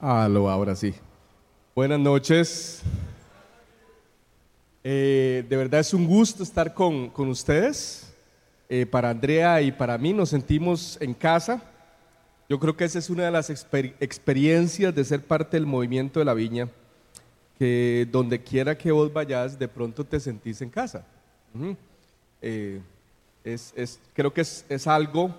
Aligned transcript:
Aló, 0.00 0.48
ahora 0.48 0.74
sí. 0.74 0.94
Buenas 1.74 2.00
noches. 2.00 2.82
Eh, 4.82 5.44
de 5.48 5.56
verdad 5.56 5.80
es 5.80 5.92
un 5.92 6.06
gusto 6.06 6.42
estar 6.42 6.72
con, 6.74 7.10
con 7.10 7.28
ustedes. 7.28 8.06
Eh, 8.68 8.86
para 8.86 9.10
Andrea 9.10 9.60
y 9.60 9.72
para 9.72 9.98
mí 9.98 10.12
nos 10.12 10.30
sentimos 10.30 10.96
en 11.00 11.12
casa. 11.12 11.62
Yo 12.48 12.58
creo 12.58 12.76
que 12.76 12.84
esa 12.84 12.98
es 12.98 13.10
una 13.10 13.24
de 13.24 13.30
las 13.30 13.50
exper- 13.50 13.94
experiencias 14.00 14.94
de 14.94 15.04
ser 15.04 15.22
parte 15.24 15.56
del 15.56 15.66
movimiento 15.66 16.18
de 16.20 16.24
la 16.24 16.34
viña, 16.34 16.68
que 17.58 18.08
donde 18.10 18.42
quiera 18.42 18.76
que 18.78 18.90
vos 18.92 19.12
vayas, 19.12 19.58
de 19.58 19.68
pronto 19.68 20.04
te 20.04 20.18
sentís 20.20 20.62
en 20.62 20.70
casa. 20.70 21.04
Eh, 22.40 22.80
es, 23.44 23.72
es- 23.76 24.00
creo 24.14 24.32
que 24.32 24.40
es, 24.42 24.64
es 24.68 24.86
algo 24.86 25.34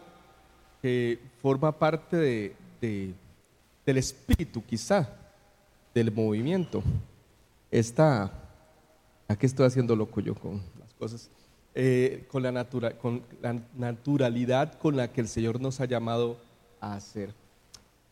que 0.81 1.19
forma 1.41 1.71
parte 1.71 2.17
de, 2.17 2.55
de- 2.81 3.13
del 3.85 3.97
espíritu, 3.97 4.63
quizá, 4.65 5.09
del 5.93 6.11
movimiento. 6.11 6.83
Esta, 7.69 8.31
aquí 9.27 9.45
estoy 9.45 9.65
haciendo 9.67 9.95
loco 9.95 10.21
yo 10.21 10.35
con 10.35 10.61
las 10.79 10.93
cosas, 10.93 11.29
Eh, 11.73 12.25
con, 12.29 12.43
la 12.43 12.51
natura- 12.51 12.91
con 12.97 13.23
la 13.41 13.55
naturalidad 13.77 14.73
con 14.77 14.97
la 14.97 15.07
que 15.07 15.21
el 15.21 15.29
Señor 15.29 15.61
nos 15.61 15.79
ha 15.79 15.85
llamado 15.85 16.35
a 16.81 16.95
hacer. 16.95 17.33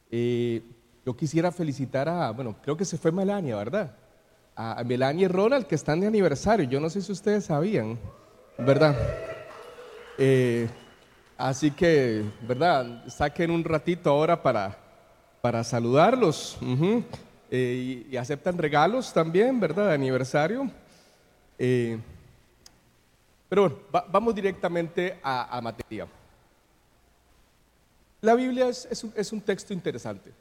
Eh, 0.09 0.61
yo 1.05 1.13
quisiera 1.17 1.51
felicitar 1.51 2.07
a, 2.07 2.31
bueno, 2.31 2.55
creo 2.61 2.77
que 2.77 2.85
se 2.85 2.97
fue 2.97 3.11
Melania, 3.11 3.57
¿verdad? 3.57 3.93
A 4.55 4.81
Melania 4.85 5.25
y 5.25 5.27
Ronald 5.27 5.67
que 5.67 5.75
están 5.75 5.99
de 5.99 6.07
aniversario. 6.07 6.69
Yo 6.69 6.79
no 6.79 6.89
sé 6.89 7.01
si 7.01 7.11
ustedes 7.11 7.45
sabían, 7.45 7.99
¿verdad? 8.57 8.95
Eh, 10.17 10.69
así 11.37 11.69
que, 11.71 12.23
¿verdad? 12.47 13.07
Saquen 13.09 13.51
un 13.51 13.63
ratito 13.65 14.09
ahora 14.09 14.41
para, 14.41 14.77
para 15.41 15.63
saludarlos. 15.63 16.57
Eh, 17.51 18.05
y, 18.11 18.17
aceptan 18.17 18.57
regalos 18.57 19.11
también, 19.13 19.59
¿verdad? 19.59 19.87
De 19.87 19.93
aniversario. 19.93 20.69
Eh, 21.57 21.97
pero 23.47 23.63
bueno, 23.63 23.77
va- 23.93 24.05
vamos 24.11 24.35
directamente 24.35 25.19
a, 25.23 25.59
materia. 25.61 26.07
La 28.21 28.35
Biblia 28.35 28.67
es, 28.67 28.87
es 28.91 29.03
un, 29.03 29.13
es 29.15 29.31
un 29.31 29.41
texto 29.41 29.73
interesante. 29.73 30.31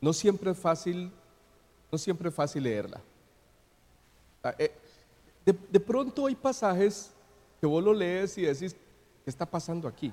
No 0.00 0.12
siempre 0.12 0.50
es 0.50 0.58
fácil, 0.58 1.12
no 1.90 1.98
siempre 1.98 2.28
es 2.28 2.34
fácil 2.34 2.64
leerla. 2.64 3.00
Ah, 4.42 4.54
eh, 4.58 4.72
de, 5.44 5.54
de 5.70 5.80
pronto 5.80 6.26
hay 6.26 6.34
pasajes 6.34 7.12
que 7.60 7.66
vos 7.66 7.84
lo 7.84 7.92
lees 7.92 8.36
y 8.38 8.42
decís, 8.42 8.74
¿qué 9.24 9.30
está 9.30 9.46
pasando 9.46 9.86
aquí? 9.86 10.12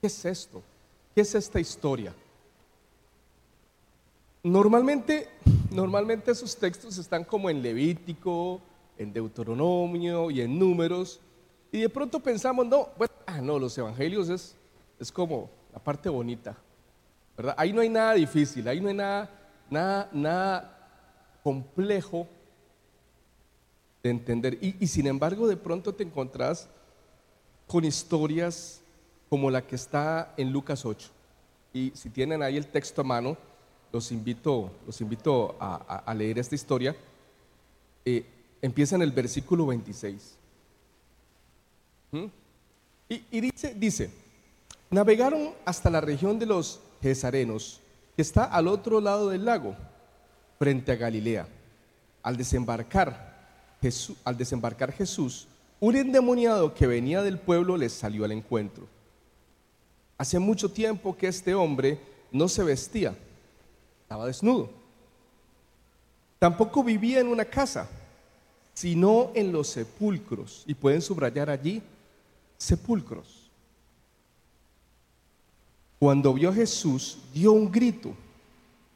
¿Qué 0.00 0.08
es 0.08 0.24
esto? 0.26 0.62
¿Qué 1.14 1.22
es 1.22 1.34
esta 1.34 1.58
historia? 1.58 2.12
Normalmente, 4.42 5.28
normalmente 5.70 6.30
esos 6.30 6.56
textos 6.56 6.96
están 6.96 7.24
como 7.24 7.50
en 7.50 7.60
Levítico, 7.60 8.60
en 8.96 9.12
Deuteronomio 9.12 10.30
y 10.30 10.40
en 10.40 10.58
Números, 10.58 11.20
y 11.70 11.80
de 11.80 11.88
pronto 11.88 12.20
pensamos, 12.20 12.66
no, 12.66 12.88
bueno, 12.96 13.12
ah, 13.26 13.40
no, 13.40 13.58
los 13.58 13.76
evangelios 13.76 14.28
es, 14.30 14.56
es 14.98 15.12
como 15.12 15.50
la 15.72 15.78
parte 15.78 16.08
bonita, 16.08 16.56
¿verdad? 17.36 17.54
Ahí 17.58 17.72
no 17.72 17.82
hay 17.82 17.90
nada 17.90 18.14
difícil, 18.14 18.66
ahí 18.66 18.80
no 18.80 18.88
hay 18.88 18.94
nada, 18.94 19.30
nada, 19.68 20.08
nada 20.12 21.38
complejo 21.42 22.26
de 24.02 24.10
entender. 24.10 24.58
Y, 24.60 24.82
y 24.82 24.86
sin 24.86 25.06
embargo, 25.06 25.46
de 25.46 25.56
pronto 25.56 25.94
te 25.94 26.02
encontrás 26.02 26.68
con 27.66 27.84
historias 27.84 28.80
como 29.28 29.50
la 29.50 29.62
que 29.62 29.76
está 29.76 30.32
en 30.36 30.50
Lucas 30.50 30.84
8. 30.84 31.08
Y 31.72 31.92
si 31.94 32.10
tienen 32.10 32.42
ahí 32.42 32.56
el 32.56 32.66
texto 32.66 33.02
a 33.02 33.04
mano, 33.04 33.36
los 33.92 34.12
invito, 34.12 34.70
los 34.86 35.00
invito 35.00 35.56
a, 35.58 36.14
leer 36.14 36.38
esta 36.38 36.54
historia. 36.54 36.96
Eh, 38.04 38.24
empieza 38.62 38.96
en 38.96 39.02
el 39.02 39.12
versículo 39.12 39.66
26. 39.66 40.36
¿Mm? 42.12 42.24
Y, 43.08 43.24
y 43.30 43.40
dice, 43.40 43.74
dice, 43.74 44.10
navegaron 44.90 45.50
hasta 45.64 45.90
la 45.90 46.00
región 46.00 46.38
de 46.38 46.46
los 46.46 46.80
Gesarenos, 47.02 47.80
que 48.14 48.22
está 48.22 48.44
al 48.44 48.68
otro 48.68 49.00
lado 49.00 49.30
del 49.30 49.44
lago, 49.44 49.76
frente 50.58 50.92
a 50.92 50.96
Galilea. 50.96 51.48
Al 52.22 52.36
desembarcar, 52.36 53.76
Jesús, 53.80 54.16
al 54.24 54.36
desembarcar 54.36 54.92
Jesús, 54.92 55.48
un 55.80 55.96
endemoniado 55.96 56.74
que 56.74 56.86
venía 56.86 57.22
del 57.22 57.38
pueblo 57.38 57.76
les 57.76 57.92
salió 57.92 58.24
al 58.24 58.32
encuentro. 58.32 58.86
Hace 60.18 60.38
mucho 60.38 60.70
tiempo 60.70 61.16
que 61.16 61.28
este 61.28 61.54
hombre 61.54 61.98
no 62.30 62.46
se 62.48 62.62
vestía, 62.62 63.16
estaba 64.10 64.26
desnudo. 64.26 64.68
Tampoco 66.40 66.82
vivía 66.82 67.20
en 67.20 67.28
una 67.28 67.44
casa, 67.44 67.88
sino 68.74 69.30
en 69.36 69.52
los 69.52 69.68
sepulcros. 69.68 70.64
Y 70.66 70.74
pueden 70.74 71.00
subrayar 71.00 71.48
allí 71.48 71.80
sepulcros. 72.58 73.48
Cuando 76.00 76.34
vio 76.34 76.50
a 76.50 76.52
Jesús, 76.52 77.18
dio 77.32 77.52
un 77.52 77.70
grito 77.70 78.12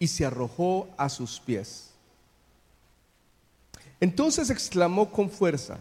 y 0.00 0.08
se 0.08 0.26
arrojó 0.26 0.88
a 0.96 1.08
sus 1.08 1.38
pies. 1.38 1.92
Entonces 4.00 4.50
exclamó 4.50 5.12
con 5.12 5.30
fuerza, 5.30 5.78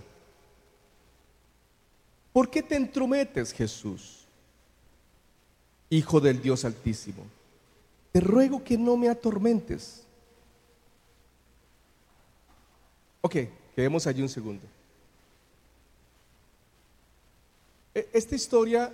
¿por 2.31 2.51
qué 2.51 2.61
te 2.61 2.75
entrometes, 2.75 3.51
Jesús? 3.51 4.27
Hijo 5.89 6.19
del 6.19 6.39
Dios 6.39 6.65
Altísimo, 6.65 7.25
te 8.13 8.19
ruego 8.21 8.63
que 8.63 8.77
no 8.77 8.95
me 8.95 9.09
atormentes. 9.09 10.03
Ok, 13.21 13.35
quedemos 13.75 14.05
allí 14.05 14.21
un 14.21 14.29
segundo. 14.29 14.63
E- 17.95 18.07
Esta 18.13 18.35
historia 18.35 18.93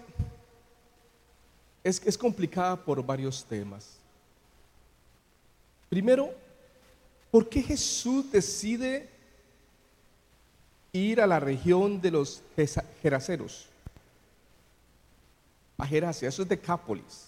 es, 1.84 2.18
complicada 2.18 2.78
por 2.78 3.06
varios 3.06 3.44
temas. 3.44 3.98
Primero, 5.90 6.34
¿por 7.30 7.50
qué 7.50 7.62
Jesús 7.62 8.32
decide 8.32 9.10
ir 10.94 11.20
a 11.20 11.28
la 11.28 11.42
región 11.42 12.00
de 12.00 12.12
los 12.12 12.42
Geraseros? 13.02 13.68
A 15.78 15.86
Geracia, 15.86 16.30
eso 16.30 16.42
es 16.44 16.48
Decápolis. 16.48 17.26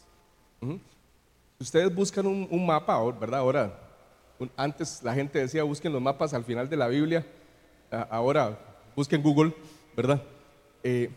Ustedes 1.62 1.94
buscan 1.94 2.26
un, 2.26 2.66
mapa, 2.66 3.00
¿verdad? 3.12 3.40
Ahora, 3.42 3.80
antes 4.58 5.02
la 5.04 5.14
gente 5.14 5.38
decía 5.38 5.62
busquen 5.64 5.94
los 5.94 6.02
mapas 6.02 6.34
al 6.34 6.44
final 6.44 6.68
de 6.68 6.76
la 6.76 6.88
Biblia, 6.88 7.24
ahora 8.10 8.58
busquen 8.96 9.22
Google, 9.22 9.54
¿verdad? 9.96 10.22
Eh, 10.84 11.12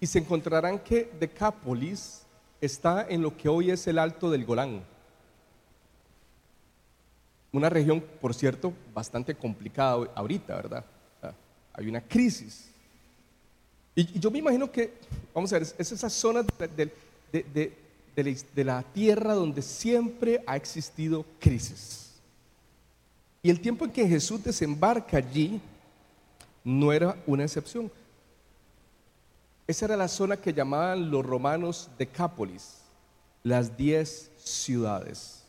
y 0.00 0.06
se 0.06 0.18
encontrarán 0.18 0.80
que 0.80 1.10
Decápolis 1.20 2.24
está 2.60 3.06
en 3.08 3.22
lo 3.22 3.36
que 3.36 3.48
hoy 3.48 3.70
es 3.70 3.86
el 3.86 3.98
Alto 3.98 4.30
del 4.30 4.44
Golán. 4.44 4.82
Una 7.52 7.70
región, 7.70 8.02
por 8.20 8.34
cierto, 8.34 8.72
bastante 8.92 9.34
complicada 9.36 10.08
ahorita, 10.16 10.56
¿verdad? 10.56 10.84
Hay 11.72 11.88
una 11.88 12.00
crisis. 12.00 12.68
Y 13.94 14.18
yo 14.18 14.28
me 14.30 14.40
imagino 14.40 14.70
que, 14.70 14.92
vamos 15.32 15.52
a 15.52 15.58
ver, 15.60 15.62
es 15.78 15.92
esa 15.92 16.10
zona 16.10 16.42
de, 16.42 16.90
de- 17.32 17.42
de- 17.54 17.87
de- 18.22 18.64
la, 18.64 18.82
tierra 18.82 19.34
donde 19.34 19.62
siempre 19.62 20.42
ha 20.46 20.56
existido 20.56 21.24
crisis. 21.38 22.20
Y 23.42 23.50
el 23.50 23.60
tiempo 23.60 23.84
en 23.84 23.92
que 23.92 24.06
Jesús 24.06 24.42
desembarca 24.42 25.16
allí 25.18 25.60
no 26.64 26.92
era 26.92 27.16
una 27.26 27.44
excepción. 27.44 27.90
Esa 29.66 29.84
era 29.86 29.96
la 29.96 30.08
zona 30.08 30.36
que 30.36 30.52
llamaban 30.52 31.10
los 31.10 31.24
romanos 31.24 31.88
Decápolis, 31.98 32.78
las 33.42 33.76
diez 33.76 34.30
ciudades. 34.38 35.44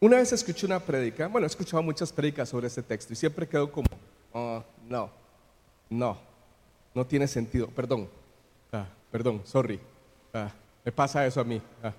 Una 0.00 0.16
vez 0.18 0.32
escuché 0.32 0.66
una 0.66 0.78
prédica, 0.78 1.26
bueno, 1.26 1.46
he 1.46 1.48
escuchado 1.48 1.82
muchas 1.82 2.12
prédicas 2.12 2.48
sobre 2.48 2.68
este 2.68 2.82
texto 2.82 3.12
y 3.12 3.16
siempre 3.16 3.48
quedo 3.48 3.70
como, 3.72 3.88
"Ah, 4.32 4.62
no, 4.88 5.10
no, 5.90 6.18
no 6.94 7.06
tiene 7.06 7.26
sentido, 7.26 7.68
perdón, 7.68 8.08
ah, 8.72 8.86
perdón, 9.10 9.42
sorry, 9.44 9.80
ah, 10.34 10.50
me 10.84 10.92
pasa 10.92 11.26
eso 11.26 11.40
a 11.40 11.44
mí. 11.44 11.60
ah. 11.82 11.92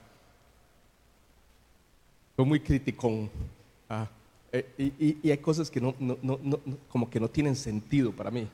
Soy 2.36 2.46
muy 2.46 2.60
criticón. 2.60 3.30
ah, 3.90 4.08
eh, 4.52 5.18
y, 5.22 5.30
hay 5.30 5.38
cosas 5.38 5.70
que 5.70 5.82
no, 5.82 5.94
como 6.88 7.10
que 7.10 7.20
no 7.20 7.30
tienen 7.30 7.56
sentido 7.56 8.12
para 8.12 8.32
mí. 8.32 8.48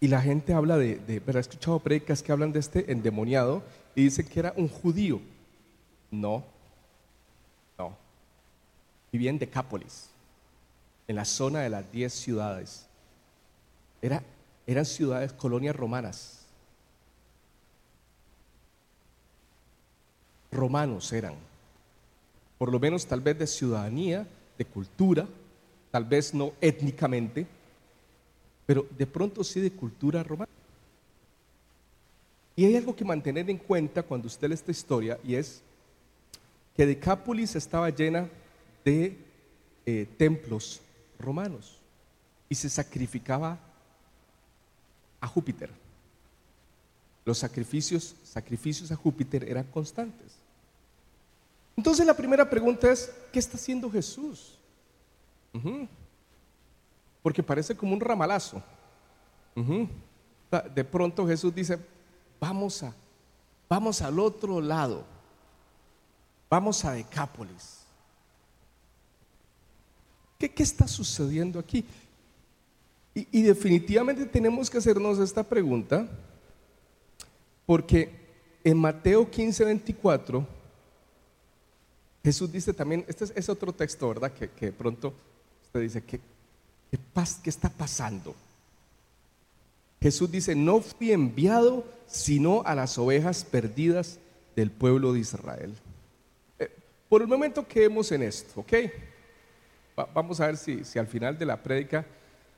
Y 0.00 0.08
la 0.08 0.20
gente 0.20 0.52
habla 0.52 0.76
de, 0.78 0.96
de. 0.96 1.22
He 1.24 1.38
escuchado 1.38 1.78
predicas 1.78 2.22
que 2.22 2.32
hablan 2.32 2.52
de 2.52 2.60
este 2.60 2.90
endemoniado 2.90 3.62
y 3.94 4.04
dicen 4.04 4.26
que 4.26 4.40
era 4.40 4.52
un 4.56 4.68
judío. 4.68 5.20
No, 6.10 6.44
no. 7.78 7.96
Vivía 9.12 9.30
en 9.30 9.38
Decápolis, 9.38 10.10
en 11.06 11.16
la 11.16 11.24
zona 11.24 11.60
de 11.60 11.70
las 11.70 11.90
diez 11.92 12.12
ciudades. 12.12 12.86
Era, 14.00 14.22
eran 14.66 14.84
ciudades, 14.84 15.32
colonias 15.32 15.76
romanas. 15.76 16.42
romanos 20.52 21.12
eran, 21.12 21.34
por 22.58 22.70
lo 22.70 22.78
menos 22.78 23.06
tal 23.06 23.20
vez 23.20 23.38
de 23.38 23.46
ciudadanía, 23.46 24.26
de 24.56 24.64
cultura, 24.64 25.26
tal 25.90 26.04
vez 26.04 26.32
no 26.34 26.52
étnicamente, 26.60 27.46
pero 28.66 28.86
de 28.96 29.06
pronto 29.06 29.42
sí 29.42 29.60
de 29.60 29.72
cultura 29.72 30.22
romana. 30.22 30.50
Y 32.54 32.66
hay 32.66 32.76
algo 32.76 32.94
que 32.94 33.04
mantener 33.04 33.48
en 33.48 33.56
cuenta 33.56 34.02
cuando 34.02 34.26
usted 34.26 34.48
lee 34.48 34.54
esta 34.54 34.70
historia 34.70 35.18
y 35.24 35.34
es 35.34 35.62
que 36.76 36.86
Decápolis 36.86 37.56
estaba 37.56 37.88
llena 37.88 38.28
de 38.84 39.16
eh, 39.86 40.06
templos 40.18 40.82
romanos 41.18 41.78
y 42.48 42.54
se 42.54 42.68
sacrificaba 42.68 43.58
a 45.22 45.26
Júpiter. 45.26 45.70
Los 47.24 47.38
sacrificios, 47.38 48.14
sacrificios 48.24 48.92
a 48.92 48.96
Júpiter 48.96 49.48
eran 49.48 49.64
constantes. 49.64 50.32
Entonces 51.76 52.04
la 52.04 52.14
primera 52.14 52.50
pregunta 52.50 52.92
es, 52.92 53.10
¿qué 53.32 53.38
está 53.38 53.56
haciendo 53.56 53.90
Jesús? 53.90 54.58
Porque 57.22 57.42
parece 57.42 57.74
como 57.74 57.94
un 57.94 58.00
ramalazo. 58.00 58.62
De 60.74 60.84
pronto 60.84 61.26
Jesús 61.26 61.54
dice, 61.54 61.78
vamos 62.40 62.82
a, 62.82 62.92
vamos 63.68 64.02
al 64.02 64.18
otro 64.18 64.60
lado, 64.60 65.04
vamos 66.50 66.84
a 66.84 66.92
Decápolis. 66.92 67.82
¿Qué, 70.38 70.62
está 70.62 70.88
sucediendo 70.88 71.60
aquí? 71.60 71.84
Y, 73.14 73.42
definitivamente 73.42 74.24
tenemos 74.24 74.70
que 74.70 74.78
hacernos 74.78 75.18
esta 75.18 75.42
pregunta, 75.42 76.08
porque 77.66 78.10
en 78.64 78.78
Mateo 78.78 79.30
15, 79.30 79.66
24, 79.66 80.46
Jesús 82.24 82.50
dice 82.50 82.72
también, 82.72 83.04
este 83.06 83.26
es, 83.34 83.48
otro 83.50 83.72
texto, 83.72 84.08
¿verdad? 84.08 84.32
Que, 84.32 84.72
pronto 84.72 85.12
usted 85.64 85.80
dice, 85.80 86.02
¿qué, 86.02 86.20
qué, 86.90 86.98
¿qué 87.42 87.50
está 87.50 87.68
pasando? 87.68 88.34
Jesús 90.00 90.30
dice, 90.30 90.54
no 90.54 90.80
fui 90.80 91.12
enviado 91.12 91.84
sino 92.06 92.62
a 92.64 92.74
las 92.74 92.96
ovejas 92.98 93.44
perdidas 93.44 94.18
del 94.56 94.70
pueblo 94.70 95.12
de 95.12 95.20
Israel. 95.20 95.74
Eh, 96.58 96.70
por 97.08 97.20
el 97.20 97.28
momento 97.28 97.66
quedemos 97.68 98.10
en 98.10 98.22
esto, 98.22 98.60
¿ok? 98.60 98.72
vamos 100.14 100.40
a 100.40 100.46
ver 100.46 100.56
si, 100.56 100.84
si, 100.84 100.98
al 100.98 101.06
final 101.06 101.38
de 101.38 101.44
la 101.44 101.62
prédica 101.62 102.06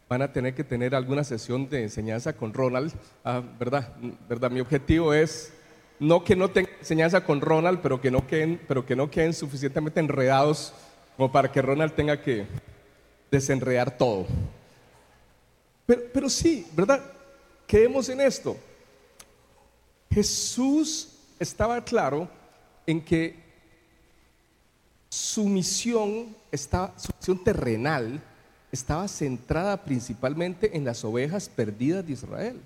van 0.09 0.23
a 0.23 0.33
tener 0.33 0.55
que 0.55 0.65
tener 0.65 0.95
alguna 0.95 1.25
sesión 1.25 1.69
de 1.69 1.83
enseñanza 1.83 2.35
con 2.35 2.53
Ronald, 2.53 2.93
ah, 3.25 3.43
¿verdad? 3.59 3.93
¿verdad? 4.29 4.51
Mi 4.51 4.61
objetivo 4.61 5.15
es 5.15 5.53
no 5.99 6.25
que 6.25 6.37
no 6.37 6.51
tengan 6.51 6.73
enseñanza 6.79 7.25
con 7.25 7.41
Ronald, 7.41 7.81
pero 7.81 8.01
que 8.01 8.11
no 8.11 8.27
queden, 8.27 8.61
pero 8.69 8.85
que 8.85 8.97
no 8.97 9.11
queden 9.11 9.33
suficientemente 9.33 10.01
enredados 10.01 10.73
como 11.17 11.31
para 11.31 11.51
que 11.51 11.63
Ronald 11.63 11.95
tenga 11.95 12.21
que 12.21 12.47
desenredar 13.31 13.97
todo. 13.97 14.27
Pero, 15.87 16.03
pero 16.13 16.29
sí, 16.29 16.67
¿verdad? 16.73 17.01
Quedemos 17.67 18.09
en 18.09 18.21
esto. 18.21 18.57
Jesús 20.11 21.09
estaba 21.39 21.83
claro 21.83 22.29
en 22.87 23.01
que 23.01 23.43
su 25.09 25.49
misión, 25.49 26.35
estaba, 26.51 26.93
su 26.99 27.11
misión 27.19 27.45
terrenal 27.45 28.21
estaba 28.75 29.07
centrada 29.09 29.77
principalmente 29.83 30.77
en 30.77 30.85
las 30.85 31.05
ovejas 31.05 31.49
perdidas 31.49 32.05
de 32.05 32.13
Israel. 32.13 32.61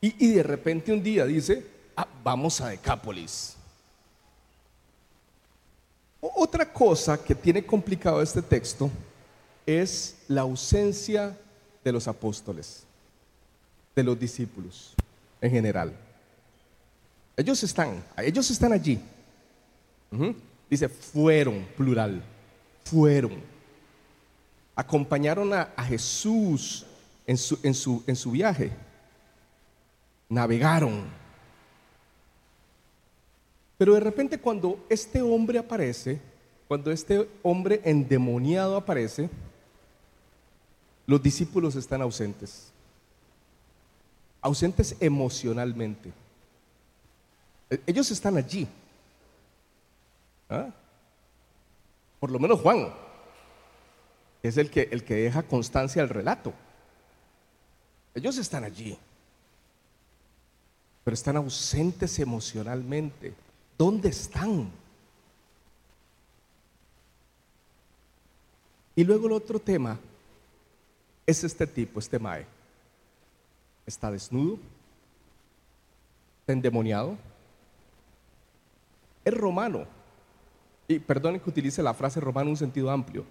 Y, 0.00 0.34
de 0.34 0.42
repente 0.42 0.92
un 0.92 1.02
día 1.02 1.24
dice, 1.24 1.66
ah, 1.96 2.06
vamos 2.22 2.60
a 2.60 2.68
Decápolis. 2.68 3.56
Otra 6.20 6.70
cosa 6.70 7.16
que 7.22 7.34
tiene 7.34 7.64
complicado 7.64 8.22
este 8.22 8.42
texto 8.42 8.90
es 9.64 10.16
la 10.28 10.42
ausencia 10.42 11.36
de 11.82 11.92
los 11.92 12.06
apóstoles, 12.06 12.84
de 13.96 14.02
los 14.04 14.18
discípulos 14.18 14.94
en 15.40 15.50
general. 15.50 15.92
Ellos 17.36 17.62
están, 17.62 18.04
ellos 18.18 18.48
están 18.50 18.72
allí. 18.72 19.00
Dice, 20.68 20.88
fueron, 20.88 21.66
plural, 21.76 22.22
fueron. 22.86 23.42
Acompañaron 24.74 25.52
a, 25.52 25.66
Jesús 25.88 26.86
en 27.26 27.36
su, 27.36 27.58
en, 27.62 27.74
su, 27.74 28.02
en 28.06 28.14
su 28.14 28.30
viaje. 28.30 28.70
Navegaron. 30.28 31.04
Pero 33.78 33.94
de 33.94 34.00
repente 34.00 34.38
cuando 34.38 34.84
este 34.88 35.20
hombre 35.20 35.58
aparece, 35.58 36.20
cuando 36.68 36.90
este 36.90 37.28
hombre 37.42 37.80
endemoniado 37.84 38.76
aparece, 38.76 39.28
los 41.06 41.22
discípulos 41.22 41.76
están 41.76 42.02
ausentes, 42.02 42.72
ausentes 44.40 44.96
emocionalmente. 45.00 46.12
E-, 47.70 47.80
ellos 47.86 48.10
están 48.10 48.36
allí. 48.36 48.66
¿Ah? 50.48 50.70
Por 52.26 52.32
lo 52.32 52.40
menos 52.40 52.60
Juan, 52.60 52.92
es 54.42 54.56
el 54.56 54.68
que, 54.68 54.88
el 54.90 55.04
que 55.04 55.14
deja 55.14 55.44
constancia 55.44 56.02
al 56.02 56.08
relato. 56.08 56.52
Ellos 58.16 58.36
están 58.38 58.64
allí, 58.64 58.98
pero 61.04 61.14
están 61.14 61.36
ausentes 61.36 62.18
emocionalmente. 62.18 63.32
¿Dónde 63.78 64.08
están? 64.08 64.68
Y 68.96 69.04
luego 69.04 69.28
el 69.28 69.32
otro 69.34 69.60
tema 69.60 69.96
es 71.24 71.44
este 71.44 71.64
tipo, 71.64 72.00
este 72.00 72.18
Mae. 72.18 72.44
Está 73.86 74.10
desnudo, 74.10 74.58
está 76.40 76.54
endemoniado, 76.54 77.16
es 79.24 79.32
romano. 79.32 79.95
Y 80.88 80.98
perdonen 80.98 81.40
que 81.40 81.50
utilice 81.50 81.82
la 81.82 81.94
frase 81.94 82.20
romano 82.20 82.46
en 82.46 82.50
un 82.50 82.56
sentido 82.56 82.90
amplio. 82.90 83.24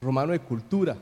Romano 0.00 0.32
de 0.32 0.40
cultura. 0.40 0.96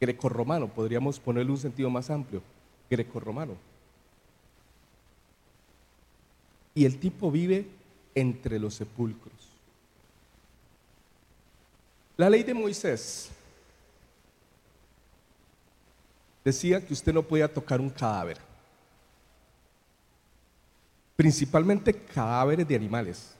Grecorromano, 0.00 0.68
podríamos 0.68 1.18
ponerle 1.18 1.50
un 1.50 1.58
sentido 1.58 1.90
más 1.90 2.08
amplio. 2.10 2.42
Grecorromano. 2.88 3.54
Y 6.74 6.84
el 6.84 6.98
tipo 7.00 7.30
vive 7.30 7.66
entre 8.14 8.58
los 8.58 8.74
sepulcros. 8.74 9.32
La 12.16 12.28
ley 12.28 12.42
de 12.42 12.54
Moisés 12.54 13.30
decía 16.44 16.84
que 16.84 16.92
usted 16.92 17.12
no 17.12 17.22
podía 17.22 17.52
tocar 17.52 17.80
un 17.80 17.90
cadáver, 17.90 18.38
principalmente 21.18 21.92
cadáveres 21.92 22.68
de 22.68 22.76
animales. 22.76 23.34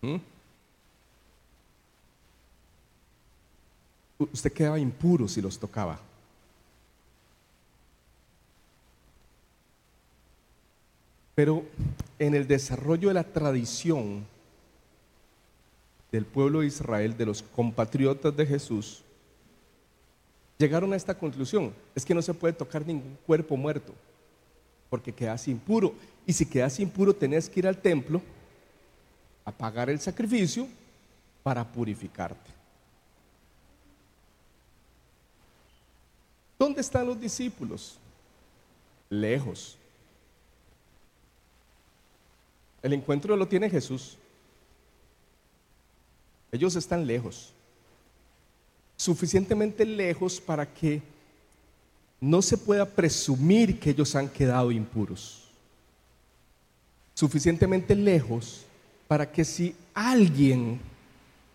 ¿Mm? 0.00 0.16
Usted 4.18 4.50
quedaba 4.54 4.78
impuro 4.78 5.28
si 5.28 5.42
los 5.42 5.58
tocaba. 5.58 6.00
Pero 11.34 11.66
en 12.18 12.34
el 12.34 12.48
desarrollo 12.48 13.08
de 13.08 13.14
la 13.14 13.24
tradición, 13.24 14.26
del 16.10 16.24
pueblo 16.24 16.60
de 16.60 16.68
Israel, 16.68 17.14
de 17.14 17.26
los 17.26 17.42
compatriotas 17.42 18.34
de 18.34 18.46
Jesús, 18.46 19.02
llegaron 20.56 20.94
a 20.94 20.96
esta 20.96 21.12
conclusión. 21.12 21.74
Es 21.94 22.06
que 22.06 22.14
no 22.14 22.22
se 22.22 22.32
puede 22.32 22.54
tocar 22.54 22.86
ningún 22.86 23.18
cuerpo 23.26 23.54
muerto, 23.54 23.92
porque 24.90 25.12
quedas 25.12 25.48
impuro. 25.48 25.94
Y 26.26 26.32
si 26.32 26.46
quedas 26.46 26.78
impuro, 26.80 27.14
tenés 27.14 27.48
que 27.48 27.60
ir 27.60 27.66
al 27.66 27.78
templo 27.78 28.20
a 29.44 29.52
pagar 29.52 29.88
el 29.88 30.00
sacrificio 30.00 30.68
para 31.42 31.64
purificarte. 31.66 32.50
¿Dónde 36.58 36.80
están 36.80 37.06
los 37.06 37.20
discípulos? 37.20 37.96
Lejos. 39.08 39.78
El 42.82 42.92
encuentro 42.92 43.36
lo 43.36 43.46
tiene 43.46 43.70
Jesús. 43.70 44.18
Ellos 46.50 46.76
están 46.76 47.06
lejos, 47.06 47.52
suficientemente 48.96 49.84
lejos 49.84 50.40
para 50.40 50.66
que 50.66 51.02
no 52.20 52.42
se 52.42 52.58
pueda 52.58 52.84
presumir 52.84 53.78
que 53.78 53.90
ellos 53.90 54.14
han 54.14 54.28
quedado 54.28 54.72
impuros. 54.72 55.44
Suficientemente 57.14 57.94
lejos 57.94 58.64
para 59.06 59.30
que 59.30 59.44
si 59.44 59.74
alguien, 59.94 60.80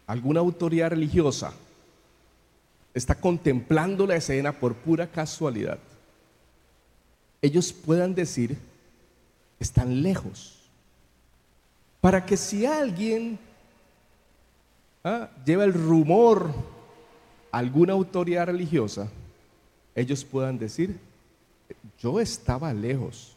alguna 0.08 0.39
autoridad 0.39 0.89
religiosa, 0.89 1.53
está 2.93 3.15
contemplando 3.15 4.05
la 4.05 4.15
escena 4.15 4.51
por 4.51 4.75
pura 4.75 5.08
casualidad, 5.08 5.79
ellos 7.41 7.74
puedan 7.74 8.15
decir, 8.15 8.58
están 9.60 10.01
lejos. 10.01 10.60
Para 12.00 12.25
que 12.25 12.38
si 12.38 12.65
alguien 12.65 13.38
ah, 15.03 15.29
lleva 15.46 15.63
el 15.63 15.74
rumor 15.74 16.53
a 17.51 17.58
alguna 17.58 17.93
autoridad 17.93 18.48
religiosa, 18.48 19.10
ellos 19.95 20.23
puedan 20.23 20.57
decir, 20.57 21.00
yo 22.00 22.19
estaba 22.19 22.73
lejos. 22.73 23.35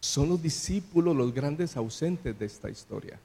Son 0.00 0.28
los 0.28 0.42
discípulos 0.42 1.14
los 1.14 1.32
grandes 1.32 1.76
ausentes 1.76 2.36
de 2.38 2.46
esta 2.46 2.68
historia. 2.68 3.18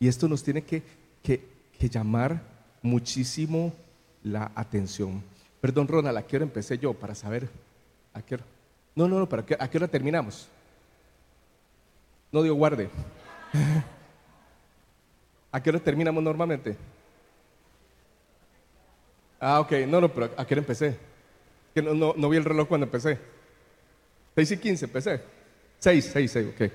Y 0.00 0.08
esto 0.08 0.28
nos 0.28 0.42
tiene 0.42 0.62
que, 0.62 0.82
llamar 1.78 2.42
muchísimo 2.82 3.72
la 4.22 4.50
atención. 4.54 5.22
Perdón, 5.60 5.86
Ronald, 5.88 6.18
¿a 6.18 6.26
qué 6.26 6.36
hora 6.36 6.44
empecé 6.44 6.78
yo 6.78 6.92
para 6.94 7.14
saber? 7.14 7.48
¿A 8.12 8.22
qué 8.22 8.34
hora? 8.34 8.44
No, 8.94 9.06
no, 9.06 9.18
no, 9.18 9.28
pero 9.28 9.44
¿a 9.58 9.68
qué 9.68 9.78
hora 9.78 9.88
terminamos? 9.88 10.48
No 12.32 12.42
dio 12.42 12.54
guarde. 12.54 12.90
¿A 15.56 15.62
qué 15.62 15.70
hora 15.70 15.80
terminamos 15.80 16.22
normalmente? 16.22 16.76
Ah, 19.40 19.60
ok, 19.60 19.72
no, 19.88 20.02
no, 20.02 20.12
pero 20.12 20.30
¿a 20.36 20.46
qué 20.46 20.52
hora 20.52 20.60
empecé? 20.60 20.98
Que 21.74 21.80
no, 21.80 22.12
no, 22.14 22.28
vi 22.28 22.36
el 22.36 22.44
reloj 22.44 22.68
cuando 22.68 22.84
empecé. 22.84 23.18
6 24.34 24.50
y 24.50 24.56
15 24.58 24.84
empecé. 24.84 25.22
6, 25.78 26.10
6, 26.12 26.30
6, 26.30 26.46
ok. 26.48 26.72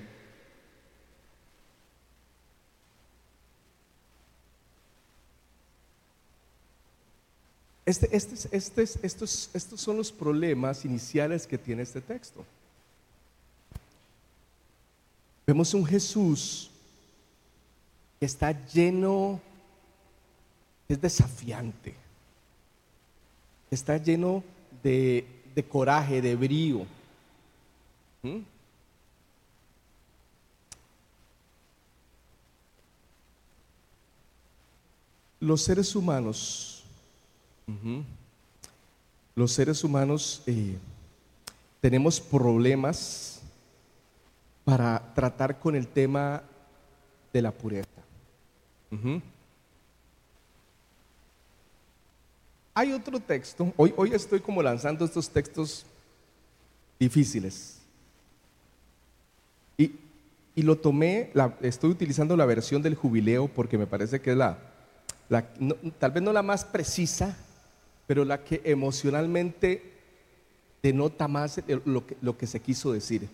Este, 7.86 8.16
este, 8.16 8.56
este, 8.56 8.82
estos, 8.82 9.50
estos 9.54 9.80
son 9.80 9.96
los 9.96 10.10
problemas 10.10 10.84
iniciales 10.84 11.46
que 11.46 11.56
tiene 11.56 11.82
este 11.82 12.00
texto. 12.00 12.44
Vemos 15.46 15.72
un 15.72 15.86
Jesús 15.86 16.71
está 18.24 18.52
lleno, 18.66 19.40
es 20.88 21.00
desafiante, 21.00 21.94
está 23.70 23.96
lleno 23.96 24.44
de, 24.82 25.26
coraje, 25.68 26.22
de 26.22 26.36
brío. 26.36 26.86
¿Mm? 28.22 28.38
Los 35.40 35.62
seres 35.62 35.96
humanos, 35.96 36.84
los 39.34 39.50
seres 39.50 39.82
humanos 39.82 40.42
eh, 40.46 40.78
tenemos 41.80 42.20
problemas 42.20 43.42
para 44.64 45.12
tratar 45.14 45.58
con 45.58 45.74
el 45.74 45.88
tema 45.88 46.44
de 47.32 47.42
la 47.42 47.50
pureza. 47.50 48.01
Hay 52.74 52.92
otro 52.92 53.20
texto, 53.20 53.72
hoy, 53.76 53.92
hoy 53.96 54.14
estoy 54.14 54.40
como 54.40 54.62
lanzando 54.62 55.04
estos 55.04 55.28
textos 55.28 55.84
difíciles. 56.98 57.78
Y, 59.76 60.62
lo 60.62 60.76
tomé, 60.76 61.30
la, 61.32 61.56
estoy 61.62 61.90
utilizando 61.90 62.36
la 62.36 62.44
versión 62.44 62.82
del 62.82 62.94
jubileo 62.94 63.48
porque 63.48 63.78
me 63.78 63.86
parece 63.86 64.20
que 64.20 64.32
es 64.32 64.36
la, 64.36 64.58
la 65.30 65.46
tal 65.98 66.10
vez 66.10 66.22
no 66.22 66.32
la 66.32 66.42
más 66.42 66.64
precisa, 66.64 67.36
pero 68.06 68.24
la 68.24 68.44
que 68.44 68.60
emocionalmente 68.64 69.92
denota 70.82 71.28
más 71.28 71.62
lo 71.86 72.06
que, 72.06 72.16
lo 72.20 72.36
que 72.36 72.46
se 72.46 72.60
quiso 72.60 72.92
decir. 72.92 73.28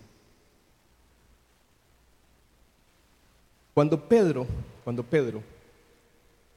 Cuando 3.79 4.09
Pedro, 4.09 4.45
cuando 4.83 5.03
Pedro 5.03 5.41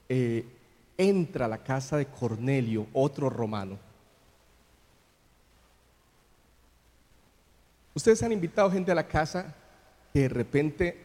eh, 0.08 0.44
entra 0.98 1.44
a 1.44 1.48
la 1.48 1.58
casa 1.58 1.96
de 1.96 2.06
Cornelio, 2.06 2.88
otro 2.92 3.30
romano, 3.30 3.78
ustedes 7.94 8.20
han 8.24 8.32
invitado 8.32 8.72
gente 8.72 8.90
a 8.90 8.96
la 8.96 9.06
casa 9.06 9.54
que 10.12 10.22
de 10.22 10.30
repente 10.30 10.98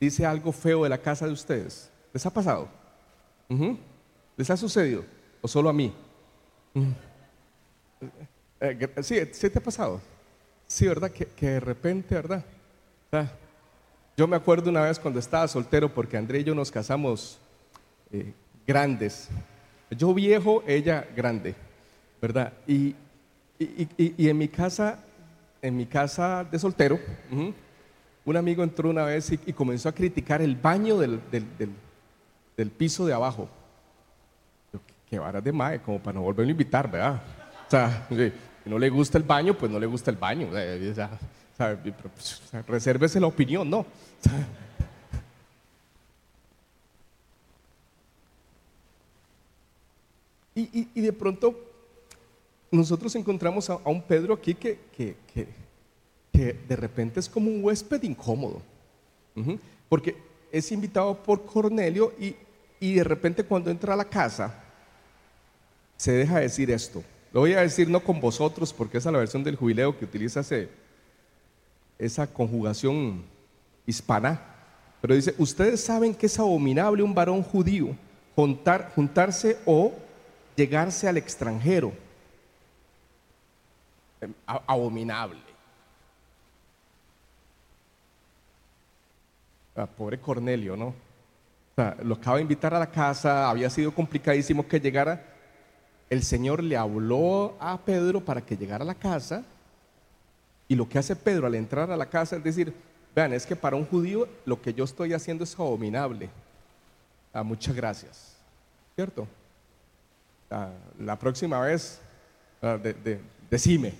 dice 0.00 0.26
algo 0.26 0.50
feo 0.50 0.82
de 0.82 0.88
la 0.88 0.98
casa 0.98 1.28
de 1.28 1.32
ustedes. 1.34 1.92
¿Les 2.12 2.26
ha 2.26 2.30
pasado? 2.34 2.68
¿Les 4.36 4.50
ha 4.50 4.56
sucedido? 4.56 5.04
¿O 5.40 5.46
solo 5.46 5.68
a 5.68 5.72
mí? 5.72 5.94
Eh, 8.58 8.88
sí, 9.00 9.20
¿sí 9.30 9.48
te 9.48 9.60
ha 9.60 9.62
pasado? 9.62 10.00
Sí, 10.66 10.88
¿verdad? 10.88 11.12
Que, 11.12 11.46
de 11.46 11.60
repente, 11.60 12.16
¿verdad? 12.16 12.44
Yo 14.16 14.26
me 14.26 14.36
acuerdo 14.36 14.70
una 14.70 14.80
vez 14.80 14.98
cuando 14.98 15.20
estaba 15.20 15.46
soltero, 15.46 15.92
porque 15.92 16.16
André 16.16 16.40
y 16.40 16.44
yo 16.44 16.54
nos 16.54 16.70
casamos 16.72 17.38
eh, 18.10 18.32
grandes. 18.66 19.28
Yo 19.90 20.14
viejo, 20.14 20.64
ella 20.66 21.06
grande, 21.14 21.54
¿verdad? 22.20 22.54
Y, 22.66 22.94
en 23.58 24.38
mi 24.38 24.48
casa, 24.48 25.04
en 25.60 25.76
mi 25.76 25.84
casa 25.84 26.44
de 26.50 26.58
soltero, 26.58 26.98
un 28.24 28.36
amigo 28.38 28.64
entró 28.64 28.88
una 28.88 29.04
vez 29.04 29.32
y, 29.32 29.52
comenzó 29.52 29.90
a 29.90 29.92
criticar 29.92 30.40
el 30.40 30.56
baño 30.56 30.96
del, 30.96 31.20
piso 32.70 33.04
de 33.04 33.12
abajo. 33.12 33.50
qué 35.10 35.18
varas 35.18 35.44
de 35.44 35.52
mae, 35.52 35.80
como 35.82 35.98
para 35.98 36.14
no 36.14 36.22
volverlo 36.22 36.48
a 36.48 36.52
invitar, 36.52 36.90
¿verdad? 36.90 37.20
O 37.66 37.70
sea, 37.70 38.06
si 38.08 38.70
no 38.70 38.78
le 38.78 38.88
gusta 38.88 39.18
el 39.18 39.24
baño, 39.24 39.52
pues 39.52 39.70
no 39.70 39.78
le 39.78 39.86
gusta 39.86 40.10
el 40.10 40.16
baño. 40.16 40.48
Pues, 42.16 42.42
resérvese 42.66 43.20
la 43.20 43.26
opinión, 43.26 43.68
no. 43.68 43.86
Y, 50.58 51.02
de 51.02 51.12
pronto 51.12 51.54
nosotros 52.70 53.14
encontramos 53.14 53.68
a, 53.68 53.76
un 53.84 54.00
Pedro 54.00 54.32
aquí 54.32 54.54
que, 54.54 54.78
de 56.32 56.76
repente 56.76 57.20
es 57.20 57.28
como 57.28 57.50
un 57.50 57.62
huésped 57.62 58.02
incómodo, 58.04 58.62
porque 59.86 60.16
es 60.50 60.72
invitado 60.72 61.14
por 61.22 61.44
Cornelio 61.44 62.14
y, 62.18 62.34
y 62.80 62.94
de 62.94 63.04
repente 63.04 63.44
cuando 63.44 63.70
entra 63.70 63.92
a 63.92 63.96
la 63.96 64.06
casa 64.06 64.64
se 65.98 66.12
deja 66.12 66.40
decir 66.40 66.70
esto. 66.70 67.04
Lo 67.34 67.40
voy 67.40 67.52
a 67.52 67.60
decir 67.60 67.90
no 67.90 68.02
con 68.02 68.18
vosotros 68.18 68.72
porque 68.72 68.96
esa 68.96 69.10
es 69.10 69.12
la 69.12 69.18
versión 69.18 69.44
del 69.44 69.56
jubileo 69.56 69.98
que 69.98 70.06
utiliza 70.06 70.40
ese, 70.40 70.70
esa 71.98 72.26
conjugación 72.26 73.24
hispana, 73.86 74.40
pero 75.00 75.14
dice, 75.14 75.34
ustedes 75.38 75.84
saben 75.84 76.14
que 76.14 76.26
es 76.26 76.38
abominable 76.38 77.02
un 77.02 77.14
varón 77.14 77.42
judío 77.42 77.96
juntar, 78.34 78.92
juntarse 78.94 79.58
o 79.64 79.92
llegarse 80.54 81.08
al 81.08 81.16
extranjero. 81.16 81.92
Em, 84.20 84.32
abominable. 84.46 85.40
Ah, 89.74 89.86
pobre 89.86 90.18
Cornelio, 90.18 90.76
¿no? 90.76 90.94
lo 92.02 92.14
acaba 92.14 92.36
de 92.36 92.42
invitar 92.42 92.72
a 92.72 92.78
la 92.78 92.90
casa, 92.90 93.50
había 93.50 93.68
sido 93.68 93.94
complicadísimo 93.94 94.66
que 94.66 94.80
llegara. 94.80 95.22
El 96.08 96.22
Señor 96.22 96.62
le 96.62 96.74
habló 96.74 97.54
a 97.60 97.78
Pedro 97.84 98.24
para 98.24 98.40
que 98.40 98.56
llegara 98.56 98.82
a 98.82 98.86
la 98.86 98.94
casa 98.94 99.44
y 100.68 100.74
lo 100.74 100.88
que 100.88 100.98
hace 100.98 101.14
Pedro 101.14 101.46
al 101.46 101.54
entrar 101.54 101.90
a 101.90 101.96
la 101.96 102.06
casa 102.06 102.36
es 102.36 102.44
decir, 102.44 102.74
vean, 103.14 103.32
es 103.32 103.46
que 103.46 103.54
para 103.54 103.76
un 103.76 103.86
judío 103.86 104.28
lo 104.44 104.60
que 104.60 104.74
yo 104.74 104.84
estoy 104.84 105.12
haciendo 105.12 105.44
es 105.44 105.54
abominable. 105.54 106.28
Ah, 107.32 107.42
muchas 107.42 107.74
gracias. 107.74 108.36
¿Cierto? 108.94 109.28
Ah, 110.50 110.70
la 110.98 111.18
próxima 111.18 111.60
vez, 111.60 112.00
ah, 112.62 112.78
decime, 113.50 113.94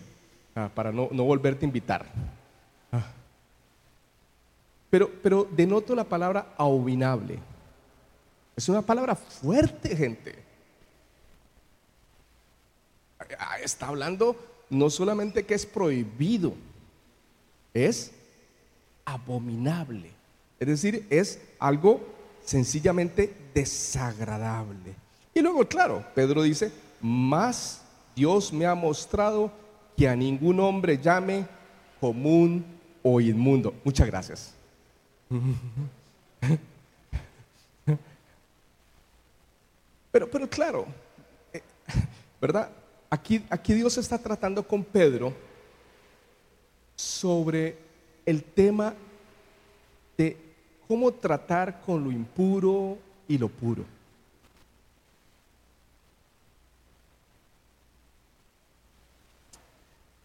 para 0.75 0.90
no, 0.90 1.08
volverte 1.08 1.64
a 1.64 1.68
invitar. 1.68 2.06
Pero, 4.88 5.11
pero 5.23 5.46
denoto 5.50 5.94
la 5.94 6.04
palabra 6.04 6.54
abominable. 6.56 7.38
Es 8.56 8.68
una 8.68 8.80
palabra 8.80 9.14
fuerte, 9.14 9.94
gente. 9.94 10.35
Está 13.62 13.88
hablando 13.88 14.37
no 14.70 14.90
solamente 14.90 15.44
que 15.44 15.54
es 15.54 15.66
prohibido, 15.66 16.54
es 17.75 18.12
abominable. 19.04 20.11
Es 20.58 20.68
decir, 20.68 21.06
es 21.11 21.40
algo 21.58 22.00
sencillamente 22.44 23.35
desagradable. 23.54 24.94
Y 25.35 25.40
luego, 25.40 25.66
claro, 25.66 26.04
Pedro 26.14 26.42
dice, 26.42 26.73
más 27.00 27.82
Dios 28.14 28.52
me 28.52 28.66
ha 28.66 28.75
mostrado 28.75 29.52
que 29.96 30.08
a 30.08 30.16
ningún 30.16 30.61
hombre 30.61 30.99
llame 30.99 31.46
común 32.00 32.64
o 33.02 33.20
inmundo. 33.20 33.75
Muchas 33.85 34.06
gracias. 34.06 34.54
Pero, 40.16 40.30
pero 40.30 40.49
claro, 40.49 40.87
eh, 41.52 41.61
¿verdad? 42.40 42.70
Aquí, 43.08 43.44
aquí 43.48 43.75
Dios 43.75 43.96
está 43.98 44.18
tratando 44.18 44.66
con 44.66 44.82
Pedro 44.82 45.32
sobre 46.96 47.78
el 48.25 48.42
tema 48.42 48.94
de 50.16 50.36
cómo 50.88 51.12
tratar 51.12 51.80
con 51.82 52.02
lo 52.02 52.10
impuro 52.10 52.98
y 53.28 53.38
lo 53.38 53.48
puro. 53.48 53.84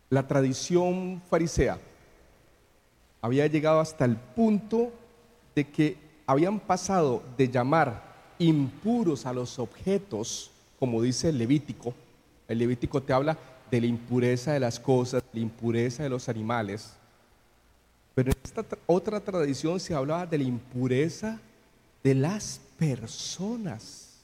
La 0.09 0.27
tradición 0.27 1.21
farisea 1.29 1.79
había 3.21 3.47
llegado 3.47 3.79
hasta 3.79 4.03
el 4.03 4.17
punto 4.17 4.91
de 5.55 5.69
que 5.69 5.97
habían 6.25 6.59
pasado 6.59 7.23
de 7.37 7.47
llamar 7.49 8.11
impuros 8.39 9.25
a 9.25 9.33
los 9.33 9.59
objetos, 9.59 10.51
como 10.79 11.01
dice 11.01 11.29
el 11.29 11.37
Levítico. 11.37 11.93
El 12.51 12.57
Levítico 12.57 13.01
te 13.01 13.13
habla 13.13 13.37
de 13.71 13.79
la 13.79 13.87
impureza 13.87 14.51
de 14.51 14.59
las 14.59 14.77
cosas, 14.77 15.23
la 15.31 15.39
impureza 15.39 16.03
de 16.03 16.09
los 16.09 16.27
animales. 16.27 16.91
Pero 18.13 18.29
en 18.29 18.37
esta 18.43 18.65
otra 18.87 19.21
tradición 19.21 19.79
se 19.79 19.95
hablaba 19.95 20.25
de 20.25 20.37
la 20.37 20.43
impureza 20.43 21.39
de 22.03 22.13
las 22.13 22.59
personas. 22.77 24.17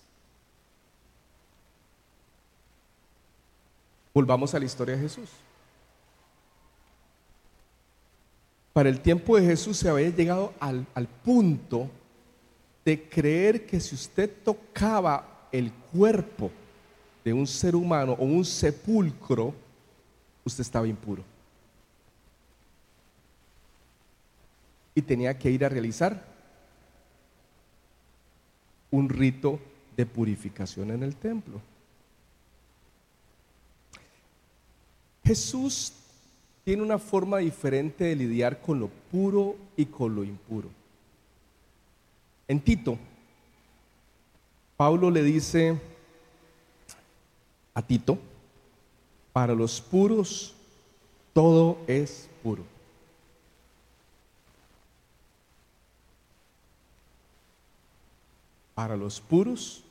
Volvamos 4.14 4.54
a 4.54 4.60
la 4.60 4.66
historia 4.66 4.96
de 4.98 5.04
Jesús. 5.04 5.30
Para 8.74 8.90
el 8.90 9.00
tiempo 9.00 9.38
de 9.38 9.46
Jesús 9.46 9.78
se 9.78 9.88
había 9.88 10.10
llegado 10.10 10.54
al, 10.60 10.86
al 10.94 11.08
punto 11.08 11.90
de 12.84 13.08
creer 13.08 13.66
que 13.66 13.80
si 13.80 13.96
usted 13.96 14.30
tocaba 14.44 15.48
el 15.54 15.72
cuerpo 15.72 16.52
de 17.28 17.34
un 17.34 17.46
ser 17.46 17.76
humano 17.76 18.14
o 18.14 18.24
un 18.24 18.46
sepulcro, 18.46 19.54
usted 20.46 20.62
estaba 20.62 20.88
impuro. 20.88 21.26
Y 24.96 25.02
tenía 25.02 25.38
que 25.38 25.52
ir 25.52 25.66
a 25.66 25.68
realizar 25.68 26.24
un 28.92 29.10
rito 29.10 29.60
de 29.98 30.06
purificación 30.06 30.90
en 30.92 31.04
el 31.04 31.18
templo. 31.18 31.60
Jesús 35.26 35.92
tiene 36.64 36.82
una 36.82 36.98
forma 36.98 37.40
diferente 37.40 38.06
de 38.06 38.16
lidiar 38.16 38.62
con 38.62 38.80
lo 38.80 38.88
puro 38.88 39.58
y 39.76 39.88
con 39.88 40.16
lo 40.16 40.24
impuro. 40.24 40.70
En 42.48 42.62
Tito, 42.62 42.98
Pablo 44.78 45.12
le 45.12 45.24
dice 45.24 45.97
a 47.78 47.82
Tito, 47.84 48.18
para 49.32 49.54
los 49.54 49.80
puros 49.80 50.56
todo 51.32 51.78
es 51.86 52.28
puro. 52.42 52.64
Para 58.74 58.98
los 58.98 59.22
puros 59.22 59.84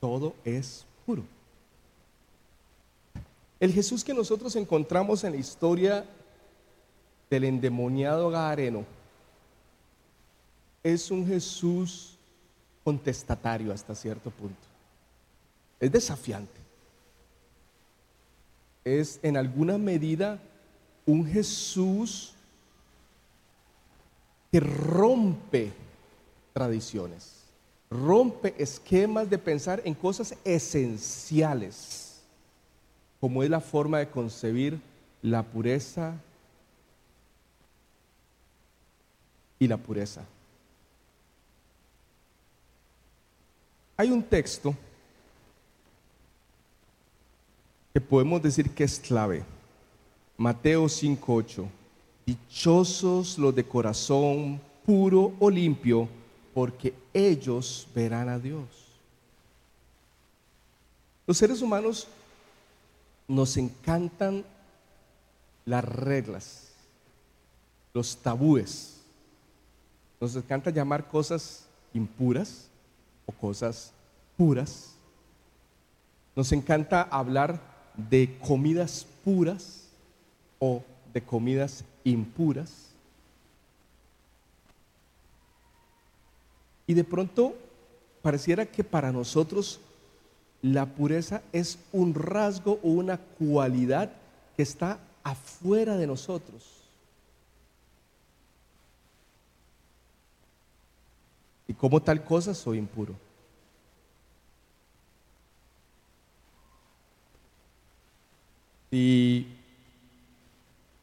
todo 0.00 0.34
es 0.44 0.84
puro. 1.06 1.22
El 3.60 3.72
Jesús 3.72 4.02
que 4.02 4.12
nosotros 4.12 4.56
encontramos 4.56 5.22
en 5.22 5.34
la 5.34 5.38
historia 5.38 6.04
del 7.30 7.44
endemoniado 7.44 8.28
Gadareno 8.30 8.84
es 10.82 11.12
un 11.12 11.28
Jesús 11.28 12.18
contestatario 12.82 13.72
hasta 13.72 13.94
cierto 13.94 14.32
punto. 14.32 14.66
Es 15.78 15.92
desafiante. 15.92 16.65
Es 18.86 19.18
en 19.24 19.36
alguna 19.36 19.78
medida 19.78 20.38
un 21.06 21.26
Jesús 21.26 22.34
que 24.52 24.60
rompe 24.60 25.72
tradiciones, 26.52 27.42
rompe 27.90 28.54
esquemas 28.62 29.28
de 29.28 29.38
pensar 29.38 29.82
en 29.84 29.92
cosas 29.92 30.36
esenciales, 30.44 32.20
como 33.18 33.42
es 33.42 33.50
la 33.50 33.60
forma 33.60 33.98
de 33.98 34.08
concebir 34.08 34.78
la 35.20 35.42
pureza 35.42 36.14
y 39.58 39.66
la 39.66 39.78
pureza. 39.78 40.22
Hay 43.96 44.12
un 44.12 44.22
texto 44.22 44.76
que 47.96 48.00
podemos 48.02 48.42
decir 48.42 48.68
que 48.72 48.84
es 48.84 49.00
clave. 49.00 49.42
Mateo 50.36 50.86
5:8. 50.86 51.66
Dichosos 52.26 53.38
los 53.38 53.54
de 53.54 53.66
corazón 53.66 54.60
puro 54.84 55.32
o 55.40 55.48
limpio, 55.48 56.06
porque 56.52 56.92
ellos 57.14 57.88
verán 57.94 58.28
a 58.28 58.38
Dios. 58.38 58.66
Los 61.26 61.38
seres 61.38 61.62
humanos 61.62 62.06
nos 63.26 63.56
encantan 63.56 64.44
las 65.64 65.82
reglas, 65.82 66.72
los 67.94 68.14
tabúes. 68.18 69.00
Nos 70.20 70.36
encanta 70.36 70.68
llamar 70.68 71.08
cosas 71.08 71.64
impuras 71.94 72.68
o 73.24 73.32
cosas 73.32 73.90
puras. 74.36 74.92
Nos 76.34 76.52
encanta 76.52 77.00
hablar 77.00 77.74
de 77.96 78.38
comidas 78.40 79.06
puras 79.24 79.88
o 80.58 80.82
de 81.12 81.22
comidas 81.22 81.84
impuras. 82.04 82.86
Y 86.86 86.94
de 86.94 87.04
pronto 87.04 87.54
pareciera 88.22 88.66
que 88.66 88.84
para 88.84 89.12
nosotros 89.12 89.80
la 90.62 90.86
pureza 90.86 91.42
es 91.52 91.78
un 91.92 92.14
rasgo 92.14 92.78
o 92.82 92.88
una 92.88 93.18
cualidad 93.18 94.12
que 94.56 94.62
está 94.62 94.98
afuera 95.22 95.96
de 95.96 96.06
nosotros. 96.06 96.64
Y 101.68 101.74
como 101.74 102.00
tal 102.00 102.24
cosa 102.24 102.54
soy 102.54 102.78
impuro. 102.78 103.25
Y 108.98 109.46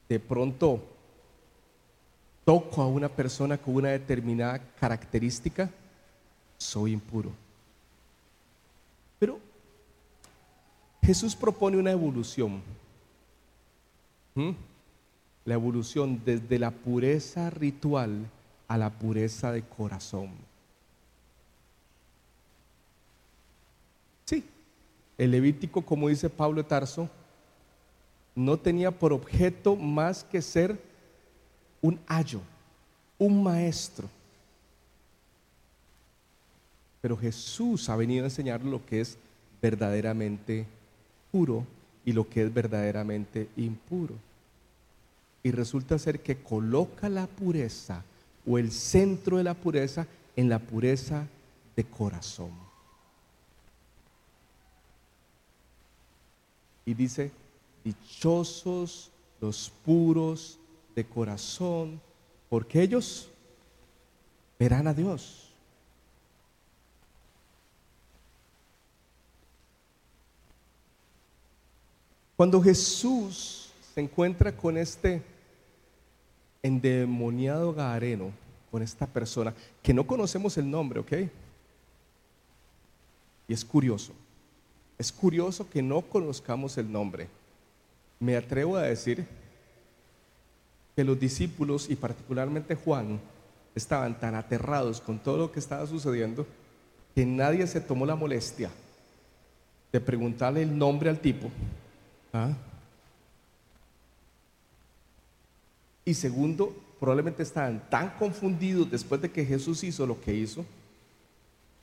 de 0.09 0.19
pronto 0.19 0.83
toco 2.43 2.81
a 2.81 2.87
una 2.87 3.07
persona 3.07 3.55
con 3.55 3.75
una 3.75 3.89
determinada 3.89 4.57
característica, 4.79 5.69
soy 6.57 6.93
impuro. 6.93 7.29
Pero 9.19 9.39
Jesús 11.03 11.35
propone 11.35 11.77
una 11.77 11.91
evolución. 11.91 12.63
La 15.45 15.53
evolución 15.53 16.19
desde 16.25 16.57
la 16.57 16.71
pureza 16.71 17.51
ritual 17.51 18.25
a 18.67 18.75
la 18.75 18.89
pureza 18.89 19.51
de 19.51 19.61
corazón. 19.61 20.31
Sí, 24.25 24.43
el 25.19 25.29
Levítico, 25.29 25.83
como 25.83 26.09
dice 26.09 26.31
Pablo 26.31 26.65
Tarso, 26.65 27.07
no 28.35 28.57
tenía 28.57 28.91
por 28.91 29.13
objeto 29.13 29.75
más 29.75 30.23
que 30.23 30.41
ser 30.41 30.79
un 31.81 31.99
ayo, 32.07 32.41
un 33.17 33.43
maestro. 33.43 34.09
Pero 37.01 37.17
Jesús 37.17 37.89
ha 37.89 37.95
venido 37.95 38.23
a 38.23 38.27
enseñar 38.27 38.63
lo 38.63 38.85
que 38.85 39.01
es 39.01 39.17
verdaderamente 39.61 40.65
puro 41.31 41.65
y 42.05 42.13
lo 42.13 42.27
que 42.29 42.43
es 42.43 42.53
verdaderamente 42.53 43.49
impuro. 43.57 44.15
Y 45.43 45.51
resulta 45.51 45.99
ser 45.99 46.21
que 46.21 46.37
coloca 46.37 47.09
la 47.09 47.27
pureza 47.27 48.03
o 48.47 48.57
el 48.57 48.71
centro 48.71 49.37
de 49.37 49.43
la 49.43 49.53
pureza 49.53 50.07
en 50.35 50.49
la 50.49 50.59
pureza 50.59 51.27
de 51.75 51.83
corazón. 51.83 52.51
Y 56.85 56.93
dice, 56.93 57.31
dichosos 57.83 59.11
los 59.41 59.71
puros 59.83 60.57
de 60.95 61.05
corazón, 61.05 61.99
porque 62.49 62.81
ellos 62.81 63.29
verán 64.57 64.87
a 64.87 64.93
Dios. 64.93 65.49
Cuando 72.35 72.61
Jesús 72.61 73.71
se 73.93 74.01
encuentra 74.01 74.55
con 74.55 74.77
este 74.77 75.21
endemoniado 76.61 77.73
Gadareno, 77.73 78.31
con 78.71 78.81
esta 78.81 79.05
persona, 79.05 79.53
que 79.81 79.93
no 79.93 80.07
conocemos 80.07 80.57
el 80.57 80.69
nombre, 80.69 80.99
¿ok? 80.99 81.11
Y 83.47 83.53
es 83.53 83.63
curioso, 83.63 84.13
es 84.97 85.11
curioso 85.11 85.69
que 85.69 85.81
no 85.81 86.01
conozcamos 86.01 86.77
el 86.77 86.91
nombre. 86.91 87.27
Me 88.23 88.37
atrevo 88.37 88.77
a 88.77 88.83
decir 88.83 89.25
que 90.95 91.03
los 91.03 91.19
discípulos 91.19 91.89
y 91.89 91.97
particularmente 91.97 92.73
Juan 92.73 93.19
estaban 93.75 94.17
tan 94.17 94.33
aterrados 94.35 95.01
con 95.01 95.19
todo 95.19 95.37
lo 95.37 95.51
que 95.51 95.59
estaba 95.59 95.85
sucediendo 95.85 96.47
que 97.13 97.25
nadie 97.25 97.67
se 97.67 97.81
tomó 97.81 98.05
la 98.05 98.15
molestia 98.15 98.71
de 99.91 99.99
preguntarle 99.99 100.61
el 100.61 100.77
nombre 100.77 101.09
al 101.09 101.19
tipo. 101.19 101.51
¿Ah? 102.31 102.53
Y 106.05 106.13
segundo, 106.13 106.73
probablemente 107.01 107.43
estaban 107.43 107.89
tan 107.89 108.11
confundidos 108.11 108.89
después 108.89 109.21
de 109.21 109.31
que 109.31 109.43
Jesús 109.43 109.83
hizo 109.83 110.07
lo 110.07 110.21
que 110.21 110.33
hizo, 110.33 110.63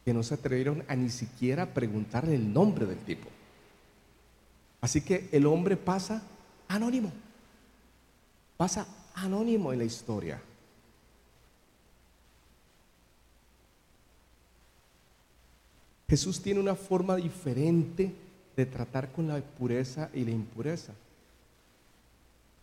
que 0.07 0.15
no 0.15 0.23
se 0.23 0.33
atrevieron 0.33 0.85
a 0.89 0.97
ni 0.97 1.11
siquiera 1.11 1.67
preguntarle 1.67 2.35
el 2.35 2.51
nombre 2.51 2.87
del 2.87 2.99
tipo. 3.01 3.29
Así 4.81 5.03
que 5.03 5.29
el 5.33 5.47
hombre 5.47 5.77
pasa 5.77 6.23
anónimo, 6.69 7.13
pasa 8.57 8.87
anónimo 9.15 9.73
en 9.73 9.79
la 9.79 9.85
historia. 9.85 10.41
Jesús 16.09 16.41
tiene 16.43 16.59
una 16.59 16.75
forma 16.75 17.17
diferente 17.17 18.13
de 18.57 18.67
tratar 18.67 19.13
con 19.13 19.29
la 19.29 19.41
pureza 19.41 20.11
y 20.13 20.25
la 20.25 20.33
impureza. 20.33 20.93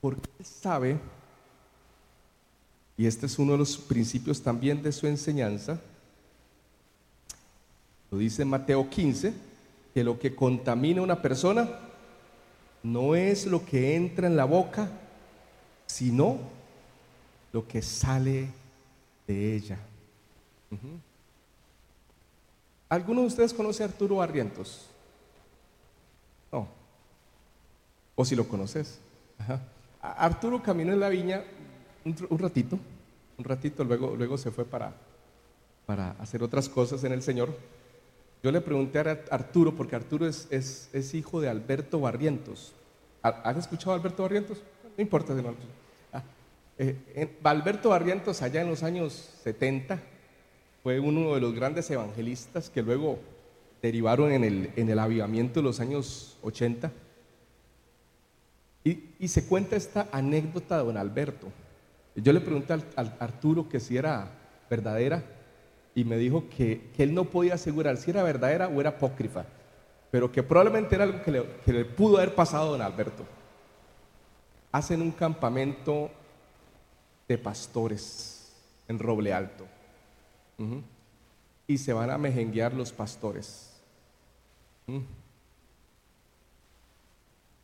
Porque 0.01 0.43
sabe, 0.43 0.99
y 2.97 3.05
este 3.05 3.25
es 3.25 3.39
uno 3.39 3.53
de 3.53 3.59
los 3.59 3.77
principios 3.77 4.41
también 4.41 4.83
de 4.83 4.91
su 4.91 5.07
enseñanza, 5.07 5.79
lo 8.11 8.17
dice 8.17 8.43
Mateo 8.43 8.89
15, 8.89 9.33
que 9.93 10.03
lo 10.03 10.19
que 10.19 10.35
contamina 10.35 11.01
a 11.01 11.03
una 11.05 11.21
persona 11.21 11.86
no 12.83 13.15
es 13.15 13.45
lo 13.45 13.65
que 13.65 13.95
entra 13.95 14.27
en 14.27 14.35
la 14.35 14.45
boca, 14.45 14.89
sino 15.85 16.37
lo 17.51 17.67
que 17.67 17.81
sale 17.81 18.49
de 19.27 19.55
ella. 19.55 19.77
¿Alguno 22.89 23.21
de 23.21 23.27
ustedes 23.27 23.53
conoce 23.53 23.83
a 23.83 23.87
Arturo 23.87 24.17
Barrientos? 24.17 24.87
No. 26.51 26.67
O 28.15 28.23
si 28.23 28.35
lo 28.35 28.47
conoces. 28.47 28.99
Arturo 30.01 30.61
caminó 30.61 30.93
en 30.93 30.99
la 30.99 31.09
viña 31.09 31.43
un, 32.05 32.39
ratito, 32.39 32.79
un 33.37 33.43
ratito, 33.43 33.83
luego, 33.83 34.15
luego 34.15 34.37
se 34.37 34.51
fue 34.51 34.65
para, 34.65 34.93
para 35.85 36.11
hacer 36.11 36.41
otras 36.43 36.69
cosas 36.69 37.03
en 37.03 37.11
el 37.11 37.21
Señor. 37.21 37.49
Yo 38.43 38.51
le 38.51 38.61
pregunté 38.61 38.99
a 38.99 39.19
Arturo, 39.31 39.75
porque 39.75 39.95
Arturo 39.95 40.27
es, 40.27 41.13
hijo 41.13 41.41
de 41.41 41.49
Alberto 41.49 41.99
Barrientos. 41.99 42.73
¿Han 43.21 43.57
escuchado 43.57 43.91
a 43.91 43.95
Alberto 43.95 44.23
Barrientos? 44.23 44.59
No 44.97 45.01
importa 45.01 45.35
si 45.35 45.41
no. 45.41 45.55
Ah, 46.13 46.23
eh, 46.77 47.37
Alberto 47.43 47.89
Barrientos, 47.89 48.41
allá 48.41 48.61
en 48.61 48.69
los 48.69 48.83
años 48.83 49.39
70, 49.43 49.99
fue 50.83 50.99
uno 50.99 51.33
de 51.33 51.41
los 51.41 51.53
grandes 51.53 51.89
evangelistas 51.89 52.69
que 52.69 52.81
luego 52.81 53.19
derivaron 53.81 54.31
en 54.31 54.43
el, 54.43 54.71
en 54.75 54.89
el 54.89 54.99
avivamiento 54.99 55.59
de 55.59 55.63
los 55.63 55.79
años 55.79 56.37
80. 56.43 56.91
Y, 59.19 59.27
se 59.27 59.45
cuenta 59.45 59.75
esta 59.75 60.07
anécdota 60.13 60.77
de 60.77 60.85
don 60.85 60.95
Alberto. 60.95 61.47
Yo 62.15 62.31
le 62.31 62.39
pregunté 62.39 62.73
al, 62.73 63.17
Arturo 63.19 63.67
que 63.67 63.81
si 63.81 63.97
era 63.97 64.31
verdadera 64.69 65.23
y 65.97 66.03
me 66.03 66.15
dijo 66.17 66.43
que, 66.55 66.91
él 66.99 67.15
no 67.15 67.25
podía 67.25 67.55
asegurar 67.55 67.97
si 67.97 68.11
era 68.11 68.21
verdadera 68.21 68.67
o 68.67 68.79
era 68.79 68.91
apócrifa, 68.91 69.45
pero 70.11 70.31
que 70.31 70.43
probablemente 70.43 70.93
era 70.93 71.05
algo 71.05 71.23
que 71.23 71.31
le, 71.31 71.43
que 71.65 71.73
le 71.73 71.85
pudo 71.85 72.17
haber 72.17 72.35
pasado 72.35 72.67
a 72.67 72.69
don 72.69 72.81
Alberto. 72.83 73.25
Hacen 74.71 75.01
un 75.01 75.09
campamento 75.09 76.11
de 77.27 77.39
pastores 77.39 78.53
en 78.87 78.99
Roble 78.99 79.33
Alto 79.33 79.65
y 81.65 81.79
se 81.79 81.93
van 81.93 82.11
a 82.11 82.19
mejenguear 82.19 82.75
los 82.75 82.91
pastores. 82.91 83.73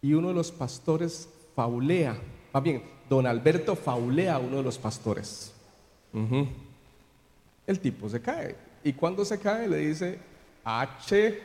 Y 0.02 0.14
uno 0.16 0.30
de 0.30 0.34
los 0.34 0.52
pastores 0.52 1.30
faulea, 1.56 2.18
más 2.52 2.64
bien, 2.64 2.82
don 3.08 3.28
Alberto 3.28 3.76
faulea 3.76 4.38
a 4.38 4.40
uno 4.40 4.58
de 4.58 4.64
los 4.64 4.80
pastores. 4.80 5.54
El 7.66 7.80
tipo 7.80 8.10
se 8.10 8.22
cae. 8.22 8.56
Y 8.84 8.94
cuando 8.94 9.24
se 9.24 9.40
cae 9.40 9.68
le 9.68 9.78
dice, 9.78 10.20
H. 10.64 11.40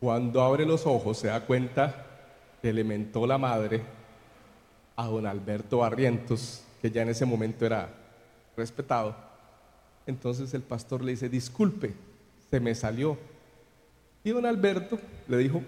Cuando 0.00 0.42
abre 0.42 0.64
los 0.64 0.86
ojos 0.86 1.18
se 1.18 1.26
da 1.26 1.44
cuenta 1.44 2.06
que 2.62 2.72
le 2.72 2.84
mentó 2.84 3.26
la 3.26 3.38
madre 3.38 3.82
a 4.94 5.06
don 5.06 5.26
Alberto 5.26 5.78
Barrientos 5.78 6.64
que 6.80 6.90
ya 6.90 7.02
en 7.02 7.08
ese 7.08 7.24
momento 7.24 7.66
era 7.66 7.88
respetado. 8.56 9.16
Entonces 10.06 10.54
el 10.54 10.62
pastor 10.62 11.02
le 11.02 11.12
dice, 11.12 11.28
disculpe, 11.28 11.94
se 12.50 12.60
me 12.60 12.74
salió. 12.74 13.18
Y 14.24 14.30
don 14.30 14.46
Alberto 14.46 14.98
le 15.26 15.38
dijo, 15.38 15.62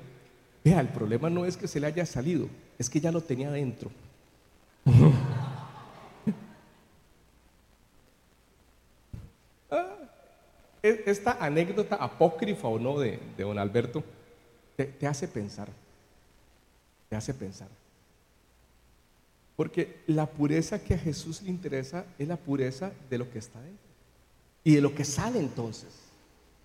vea, 0.64 0.80
el 0.80 0.88
problema 0.88 1.30
no 1.30 1.44
es 1.44 1.56
que 1.56 1.68
se 1.68 1.80
le 1.80 1.86
haya 1.86 2.06
salido, 2.06 2.48
es 2.78 2.88
que 2.88 3.00
ya 3.00 3.12
lo 3.12 3.20
tenía 3.20 3.50
dentro. 3.50 3.90
Ah, 9.72 9.86
e, 9.96 10.06
esta 10.82 11.32
anécdota 11.44 11.96
apócrifa 11.96 12.68
o 12.68 12.78
no 12.78 12.98
de, 12.98 13.18
don 13.36 13.58
Alberto 13.58 14.02
te 14.76 15.06
hace 15.06 15.28
pensar, 15.28 15.68
te 17.08 17.16
hace 17.16 17.34
pensar. 17.34 17.68
Porque 19.60 20.00
la 20.06 20.24
pureza 20.24 20.82
que 20.82 20.94
a 20.94 20.98
Jesús 20.98 21.42
le 21.42 21.50
interesa 21.50 22.06
es 22.18 22.26
la 22.26 22.38
pureza 22.38 22.92
de 23.10 23.18
lo 23.18 23.30
que 23.30 23.38
está 23.38 23.60
dentro. 23.60 23.90
Y 24.64 24.74
de 24.76 24.80
lo 24.80 24.94
que 24.94 25.04
sale 25.04 25.38
entonces, 25.38 25.90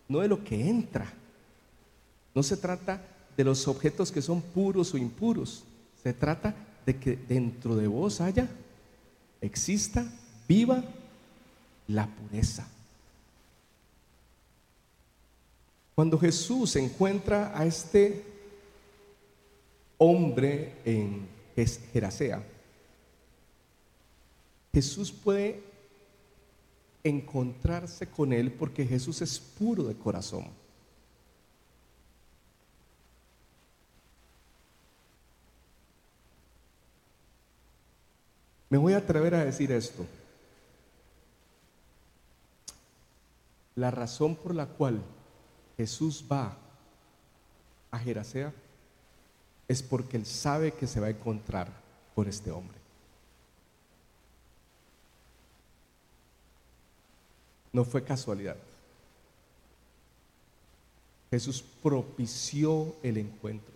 no 0.07 0.19
de 0.19 0.29
lo 0.29 0.41
que 0.45 0.69
entra. 0.69 1.11
No 2.33 2.41
se 2.41 2.55
trata 2.55 3.01
de 3.35 3.43
los 3.43 3.67
objetos 3.67 4.13
que 4.13 4.21
son 4.21 4.41
puros 4.41 4.93
o 4.93 4.97
impuros. 4.97 5.65
Se 6.01 6.13
trata 6.13 6.55
de 6.85 6.95
que 6.97 7.17
dentro 7.17 7.75
de 7.75 7.87
vos 7.87 8.21
haya, 8.21 8.47
exista, 9.41 10.09
viva 10.47 10.81
la 11.89 12.07
pureza. 12.07 12.65
Cuando 15.95 16.19
Jesús 16.19 16.75
encuentra 16.75 17.57
a 17.57 17.65
este 17.65 18.21
hombre 19.97 20.75
en 20.83 21.25
Gerasea, 21.93 22.43
Jesús 24.73 25.09
puede 25.13 25.63
encontrarse 27.01 28.07
con 28.07 28.33
él 28.33 28.51
porque 28.51 28.85
Jesús 28.85 29.21
es 29.21 29.39
puro 29.39 29.83
de 29.83 29.95
corazón. 29.95 30.47
Me 38.69 38.77
voy 38.77 38.91
a 38.91 38.97
atrever 38.97 39.33
a 39.35 39.45
decir 39.45 39.71
esto. 39.71 40.05
La 43.75 43.91
razón 43.91 44.35
por 44.35 44.53
la 44.53 44.65
cual 44.65 45.01
Jesús 45.77 46.23
va 46.31 46.57
a 47.91 47.99
Gerasea 47.99 48.53
es 49.67 49.81
porque 49.81 50.17
él 50.17 50.25
sabe 50.25 50.73
que 50.73 50.87
se 50.87 50.99
va 50.99 51.07
a 51.07 51.11
encontrar 51.11 51.69
con 52.13 52.27
este 52.27 52.51
hombre. 52.51 52.85
no 57.75 57.83
fue 57.83 58.01
casualidad. 58.01 58.55
Jesús 61.29 61.61
propició 61.83 62.95
el 63.03 63.17
encuentro. 63.17 63.75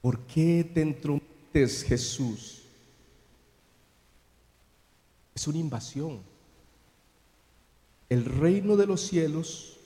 ¿Por 0.00 0.18
qué 0.22 0.68
te 0.74 0.82
entrometes, 0.82 1.84
Jesús? 1.84 2.61
Es 5.34 5.46
una 5.46 5.58
invasión. 5.58 6.20
El 8.08 8.24
reino 8.24 8.76
de 8.76 8.86
los 8.86 9.00
cielos 9.00 9.78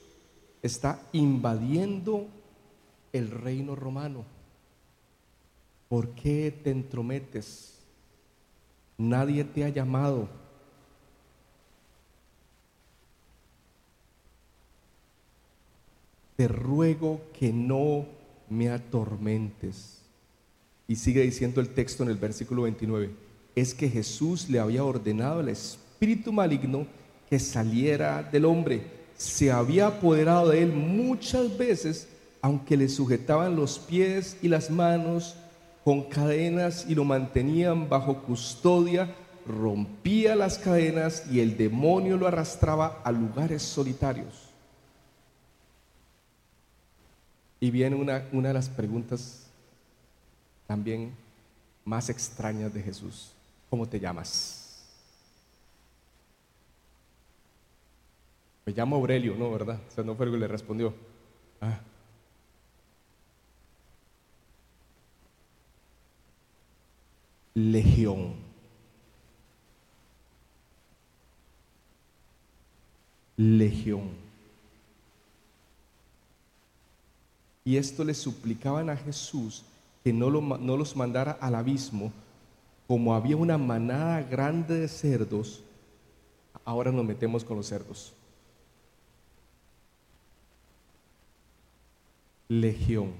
está 0.61 1.01
invadiendo 1.13 2.27
el 3.13 3.31
reino 3.31 3.75
romano. 3.75 4.25
¿Por 5.87 6.09
qué 6.09 6.51
te 6.51 6.71
entrometes? 6.71 7.75
Nadie 8.97 9.43
te 9.43 9.63
ha 9.63 9.69
llamado. 9.69 10.27
Te 16.35 16.47
ruego 16.47 17.21
que 17.39 17.53
no 17.53 18.05
me 18.49 18.69
atormentes. 18.69 20.01
Y 20.87 20.95
sigue 20.97 21.21
diciendo 21.21 21.61
el 21.61 21.69
texto 21.69 22.03
en 22.03 22.09
el 22.09 22.17
versículo 22.17 22.63
29, 22.63 23.26
es 23.57 23.73
que 23.73 23.89
Jesús 23.89 24.49
le 24.49 24.59
había 24.59 24.83
ordenado 24.83 25.39
al 25.39 25.49
espíritu 25.49 26.31
maligno 26.31 26.85
que 27.27 27.39
saliera 27.39 28.21
del 28.21 28.45
hombre. 28.45 28.83
Se 29.17 29.51
había 29.51 29.87
apoderado 29.87 30.49
de 30.49 30.61
él 30.61 30.71
muchas 30.71 31.57
veces, 31.57 32.07
aunque 32.39 32.77
le 32.77 32.87
sujetaban 32.87 33.55
los 33.55 33.79
pies 33.79 34.37
y 34.43 34.47
las 34.47 34.69
manos 34.69 35.33
con 35.83 36.03
cadenas 36.03 36.85
y 36.87 36.93
lo 36.93 37.03
mantenían 37.03 37.89
bajo 37.89 38.21
custodia, 38.21 39.15
rompía 39.47 40.35
las 40.35 40.59
cadenas 40.59 41.23
y 41.31 41.39
el 41.39 41.57
demonio 41.57 42.15
lo 42.15 42.27
arrastraba 42.27 43.01
a 43.03 43.11
lugares 43.11 43.63
solitarios. 43.63 44.51
Y 47.59 47.71
viene 47.71 47.95
una, 47.95 48.23
una 48.31 48.49
de 48.49 48.53
las 48.53 48.69
preguntas 48.69 49.47
también 50.67 51.11
más 51.85 52.07
extrañas 52.11 52.71
de 52.71 52.83
Jesús. 52.83 53.33
¿Cómo 53.69 53.87
te 53.87 53.99
llamas? 53.99 54.67
Me 58.65 58.73
llamo 58.73 58.97
Aurelio, 58.97 59.35
¿no? 59.35 59.51
¿Verdad? 59.51 59.79
O 59.87 59.91
sea, 59.91 60.03
no 60.03 60.15
fue 60.15 60.25
el 60.25 60.33
que 60.33 60.37
le 60.39 60.47
respondió. 60.47 60.93
Ah. 61.61 61.79
Legión. 67.53 68.35
Legión. 73.37 74.09
Y 77.63 77.77
esto 77.77 78.03
le 78.03 78.13
suplicaban 78.13 78.89
a 78.89 78.95
Jesús 78.95 79.63
que 80.03 80.13
no, 80.13 80.29
no 80.29 80.77
los 80.77 80.95
mandara 80.95 81.37
al 81.41 81.55
abismo, 81.55 82.11
como 82.87 83.13
había 83.13 83.35
una 83.35 83.57
manada 83.57 84.21
grande 84.21 84.79
de 84.79 84.87
cerdos, 84.87 85.61
ahora 86.63 86.91
nos 86.91 87.03
metemos 87.03 87.43
con 87.43 87.57
los 87.57 87.67
cerdos. 87.67 88.13
Legión. 92.47 93.13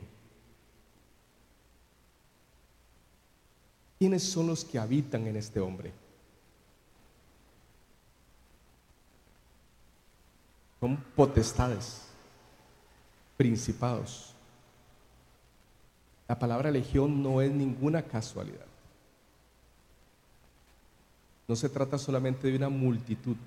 ¿Quiénes 4.00 4.24
son 4.24 4.48
los 4.48 4.64
que 4.64 4.80
habitan 4.80 5.28
en 5.28 5.36
este 5.36 5.60
hombre? 5.60 5.92
Son 10.80 10.96
potestades, 11.16 12.04
principados. 13.36 14.34
La 16.28 16.38
palabra 16.38 16.72
legión 16.72 17.22
no 17.22 17.42
es 17.42 17.52
ninguna 17.52 18.04
casualidad. 18.04 18.67
No 21.48 21.56
se 21.56 21.70
trata 21.70 21.98
solamente 21.98 22.48
de 22.48 22.58
una 22.58 22.70
multitud 22.70 23.38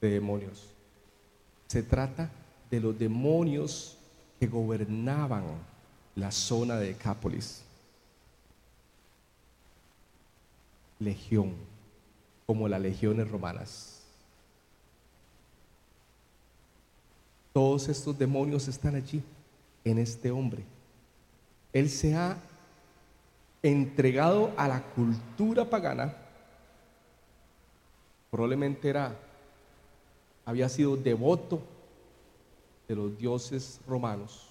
de 0.00 0.10
demonios. 0.10 0.66
Se 1.68 1.82
trata 1.82 2.30
de 2.70 2.80
los 2.80 2.98
demonios 2.98 3.96
que 4.38 4.46
gobernaban 4.46 5.44
la 6.14 6.30
zona 6.30 6.76
de 6.76 6.88
Decápolis. 6.88 7.62
Legión, 10.98 11.54
como 12.46 12.68
las 12.68 12.80
legiones 12.80 13.30
romanas. 13.30 14.02
Todos 17.52 17.88
estos 17.88 18.18
demonios 18.18 18.68
están 18.68 18.94
allí, 18.94 19.22
en 19.84 19.98
este 19.98 20.30
hombre. 20.30 20.62
Él 21.72 21.88
se 21.90 22.14
ha 22.14 22.36
entregado 23.62 24.52
a 24.56 24.68
la 24.68 24.82
cultura 24.82 25.68
pagana. 25.68 26.16
Probablemente 28.32 28.88
era, 28.88 29.14
había 30.46 30.66
sido 30.70 30.96
devoto 30.96 31.60
de 32.88 32.96
los 32.96 33.18
dioses 33.18 33.78
romanos, 33.86 34.46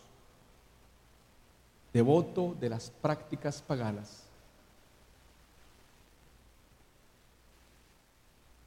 devoto 1.91 2.56
de 2.60 2.70
las 2.70 2.91
prácticas 2.91 3.60
paganas. 3.63 4.22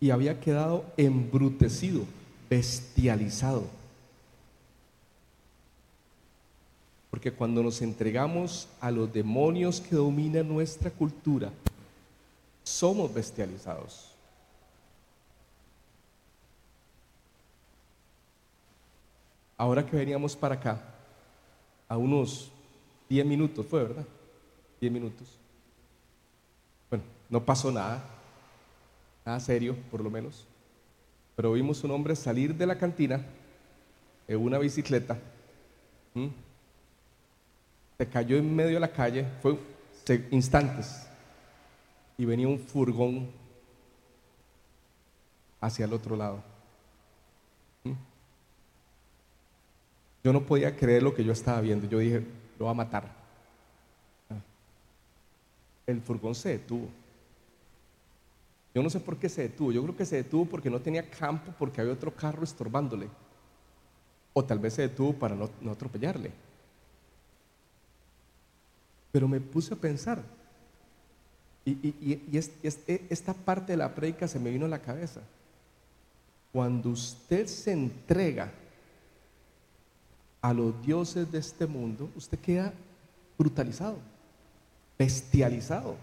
Y 0.01 0.11
había 0.11 0.41
quedado 0.41 0.85
embrutecido, 0.97 2.03
bestializado. 2.51 3.63
Porque 7.13 7.31
cuando 7.31 7.63
nos 7.63 7.83
entregamos 7.83 8.67
a 8.81 8.91
los 8.91 9.13
demonios 9.13 9.81
que 9.81 9.95
dominan 9.95 10.49
nuestra 10.49 10.91
cultura, 10.91 11.53
somos 12.65 13.15
bestializados. 13.15 14.14
Ahora 19.65 19.87
que 19.87 19.97
veníamos 19.97 20.37
para 20.37 20.57
acá, 20.57 20.79
a 21.89 21.97
unos 21.97 22.53
10 23.09 23.25
minutos 23.25 23.65
fue, 23.65 23.83
¿verdad? 23.83 24.05
10 24.79 24.93
minutos. 24.93 25.39
Bueno, 26.91 27.03
no 27.31 27.43
pasó 27.43 27.73
nada, 27.73 28.05
nada 29.25 29.41
serio, 29.41 29.75
por 29.91 30.03
lo 30.03 30.11
menos. 30.11 30.47
Pero 31.35 31.53
vimos 31.53 31.83
un 31.83 31.93
hombre 31.93 32.15
salir 32.15 32.55
de 32.55 32.67
la 32.67 32.77
cantina 32.77 33.25
en 34.29 34.39
una 34.39 34.59
bicicleta 34.59 35.19
se 37.97 38.07
cayó 38.07 38.37
en 38.37 38.55
medio 38.55 38.75
de 38.75 38.81
la 38.81 38.93
calle, 38.93 39.27
fue 39.41 39.59
instantes, 40.31 41.07
y 42.19 42.27
venía 42.27 42.49
un 42.49 42.59
furgón 42.59 43.31
hacia 45.59 45.87
el 45.87 45.95
otro 45.95 46.17
lado. 46.17 46.54
Yo 50.25 50.33
no 50.33 50.41
podía 50.47 50.75
creer 50.75 51.03
lo 51.03 51.15
que 51.15 51.23
yo 51.23 51.33
estaba 51.33 51.61
viendo. 51.61 51.87
Yo 51.87 51.99
dije, 51.99 52.25
lo 52.59 52.65
va 52.65 52.71
a 52.71 52.75
matar. 52.75 53.05
Ah. 54.31 54.41
El 55.87 56.01
furgón 56.01 56.35
se 56.35 56.49
detuvo. 56.49 56.89
Yo 58.75 58.83
no 58.83 58.89
sé 58.89 59.01
por 59.01 59.19
qué 59.19 59.29
se 59.29 59.43
detuvo. 59.43 59.71
Yo 59.71 59.83
creo 59.83 59.97
que 59.97 60.07
se 60.07 60.17
detuvo 60.17 60.47
porque 60.47 60.71
no 60.71 60.81
tenía 60.81 61.09
campo, 61.11 61.53
porque 61.59 61.83
había 61.83 61.93
otro 61.93 62.11
carro 62.11 62.43
estorbándole. 62.43 63.09
O 64.33 64.43
tal 64.43 64.59
vez 64.59 64.73
se 64.73 64.83
detuvo 64.83 65.13
para 65.13 65.37
no, 65.37 65.71
atropellarle. 65.71 66.33
Pero 69.13 69.29
me 69.29 69.41
puse 69.41 69.75
a 69.75 69.77
pensar. 69.77 70.23
Y, 71.67 72.21
e, 72.33 73.07
esta 73.11 73.35
parte 73.35 73.73
de 73.73 73.77
la 73.77 73.95
prédica 73.95 74.27
se 74.27 74.39
me 74.39 74.51
vino 74.51 74.65
a 74.65 74.71
la 74.71 74.81
cabeza. 74.81 75.21
Cuando 76.51 76.89
usted 76.89 77.47
se 77.47 77.73
entrega 77.73 78.51
a 80.45 80.53
los 80.53 80.75
dioses 80.85 81.33
de 81.33 81.39
este 81.39 81.67
mundo, 81.67 82.11
usted 82.17 82.39
queda 82.39 82.71
brutalizado, 83.39 83.97
bestializado. 84.99 85.97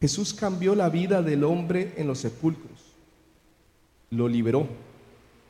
Jesús 0.00 0.34
cambió 0.34 0.74
la 0.74 0.88
vida 0.88 1.22
del 1.22 1.44
hombre 1.44 1.94
en 1.96 2.08
los 2.08 2.18
sepulcros, 2.18 2.80
lo 4.10 4.26
liberó 4.26 4.66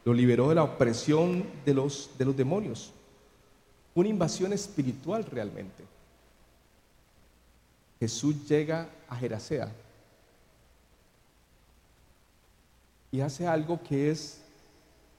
lo 0.04 0.14
liberó 0.14 0.48
de 0.48 0.54
la 0.54 0.64
opresión 0.64 1.44
de 1.64 1.74
los, 1.74 2.10
de 2.18 2.24
los 2.24 2.36
demonios. 2.36 2.92
Una 3.94 4.08
invasión 4.08 4.52
espiritual 4.52 5.24
realmente. 5.24 5.84
Jesús 7.98 8.48
llega 8.48 8.88
a 9.08 9.16
Jerasea 9.16 9.70
y 13.12 13.20
hace 13.20 13.46
algo 13.46 13.82
que 13.82 14.10
es, 14.10 14.40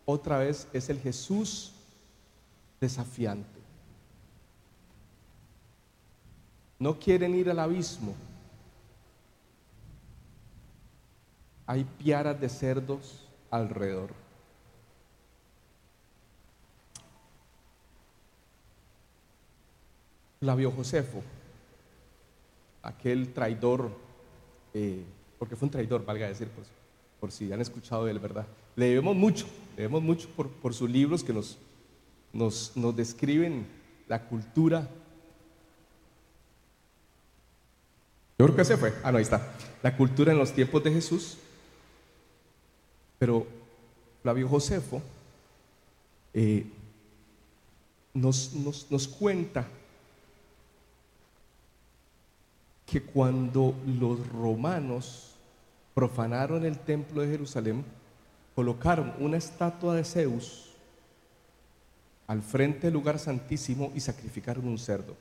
otra 0.05 0.39
vez, 0.39 0.67
es 0.73 0.89
el 0.89 0.99
Jesús 0.99 1.73
desafiante. 2.79 3.59
No 6.79 6.97
quieren 6.97 7.35
ir 7.35 7.49
al 7.49 7.59
abismo. 7.59 8.15
Hay 11.67 11.83
piaras 11.83 12.39
de 12.39 12.49
cerdos 12.49 13.27
alrededor. 13.49 14.11
Flavio 20.39 20.71
Josefo, 20.71 21.21
aquel 22.81 23.31
traidor, 23.31 23.91
eh, 24.73 25.03
porque 25.37 25.55
fue 25.55 25.67
un 25.67 25.71
traidor, 25.71 26.03
valga 26.03 26.27
decir, 26.27 26.49
por, 26.49 26.65
por, 27.21 27.31
si 27.31 27.53
han 27.53 27.61
escuchado 27.61 28.05
de 28.05 28.11
él, 28.11 28.19
¿verdad? 28.19 28.47
Le 28.75 28.87
debemos 28.87 29.15
mucho, 29.15 29.45
le 29.75 29.83
debemos 29.83 30.01
mucho 30.01 30.27
por, 30.29 30.73
sus 30.73 30.89
libros 30.89 31.23
que 31.23 31.31
nos, 31.31 31.57
nos, 32.33 32.75
nos 32.75 32.95
describen 32.95 33.67
la 34.07 34.25
cultura. 34.25 34.89
Yo 38.39 38.45
creo 38.47 38.55
que 38.55 38.65
se 38.65 38.75
fue. 38.75 38.93
Ah, 39.03 39.11
no, 39.11 39.19
ahí 39.19 39.23
está. 39.23 39.53
La 39.83 39.95
cultura 39.95 40.31
en 40.31 40.39
los 40.39 40.51
tiempos 40.51 40.83
de 40.83 40.91
Jesús. 40.91 41.37
Pero 43.19 43.45
Flavio 44.23 44.49
Josefo 44.49 44.99
eh, 46.33 46.65
nos, 48.15 48.53
nos, 48.53 48.89
nos 48.89 49.07
cuenta 49.07 49.67
que 52.87 53.03
cuando 53.03 53.75
los 53.85 54.27
romanos 54.29 55.30
profanaron 55.93 56.65
el 56.65 56.79
templo 56.79 57.21
de 57.21 57.29
Jerusalén, 57.29 57.83
colocaron 58.55 59.13
una 59.19 59.37
estatua 59.37 59.95
de 59.95 60.03
Zeus 60.03 60.71
al 62.27 62.41
frente 62.41 62.87
del 62.87 62.93
lugar 62.93 63.19
santísimo 63.19 63.91
y 63.93 63.99
sacrificaron 63.99 64.67
un 64.67 64.77
cerdo. 64.77 65.15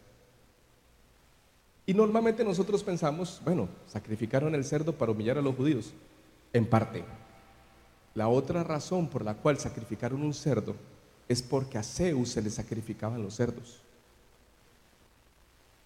Y 1.87 1.95
normalmente 1.95 2.45
nosotros 2.45 2.85
pensamos, 2.85 3.41
bueno, 3.45 3.69
sacrificaron 3.89 4.55
el 4.55 4.65
cerdo 4.65 4.93
para 4.93 5.11
humillar 5.11 5.39
a 5.39 5.43
los 5.43 5.57
judíos, 5.57 5.93
en 6.53 6.67
parte. 6.67 7.05
La 8.15 8.29
otra 8.29 8.63
razón 8.63 9.09
por 9.09 9.25
la 9.25 9.35
cual 9.35 9.59
sacrificaron 9.59 10.23
un 10.23 10.35
cerdo 10.35 10.77
es 11.29 11.43
porque 11.43 11.79
a 11.79 11.83
Zeus 11.83 12.31
se 12.31 12.43
le 12.43 12.51
sacrificaban 12.51 13.23
los 13.23 13.35
cerdos. 13.35 13.81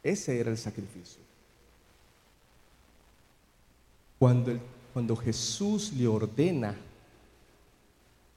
Ese 0.03 0.39
era 0.39 0.51
el 0.51 0.59
sacrificio. 0.59 1.23
Cuando, 4.25 5.17
Jesús 5.17 5.93
le 5.93 6.07
ordena 6.07 6.75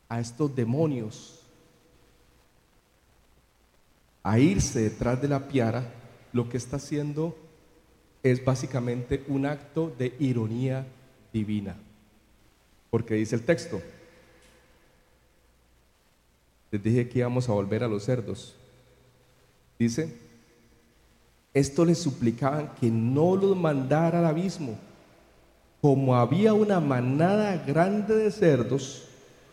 a 0.09 0.19
estos 0.19 0.53
demonios 0.53 1.39
a 4.21 4.37
irse 4.37 4.81
detrás 4.81 5.21
de 5.21 5.29
la 5.29 5.47
piara, 5.47 5.89
lo 6.33 6.49
que 6.49 6.57
está 6.57 6.75
haciendo 6.75 7.37
es 8.21 8.43
básicamente 8.43 9.23
un 9.29 9.45
acto 9.45 9.89
de 9.97 10.13
ironía 10.19 10.85
divina. 11.31 11.77
Porque 12.89 13.13
dice 13.13 13.35
el 13.35 13.43
texto, 13.43 13.81
les 16.69 16.83
dije 16.83 17.07
que 17.07 17.19
íbamos 17.19 17.47
a 17.47 17.53
volver 17.53 17.85
a 17.85 17.87
los 17.87 18.03
cerdos. 18.03 18.57
Dice, 19.79 20.13
esto 21.53 21.85
les 21.85 21.97
suplicaban 21.97 22.75
que 22.75 22.91
no 22.91 23.37
los 23.37 23.55
mandara 23.55 24.19
al 24.19 24.25
abismo. 24.25 24.86
Como 25.81 26.15
había 26.15 26.53
una 26.53 26.79
manada 26.79 27.63
grande 27.65 28.15
de 28.15 28.31
cerdos 28.31 29.05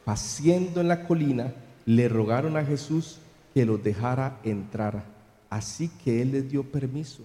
paciendo 0.05 0.81
en 0.81 0.89
la 0.89 1.07
colina, 1.07 1.53
le 1.87 2.09
rogaron 2.09 2.57
a 2.57 2.65
Jesús 2.65 3.19
que 3.53 3.65
los 3.65 3.83
dejara 3.83 4.39
entrar. 4.43 5.05
Así 5.51 5.89
que 6.03 6.23
él 6.23 6.33
les 6.33 6.51
dio 6.51 6.65
permiso. 6.65 7.23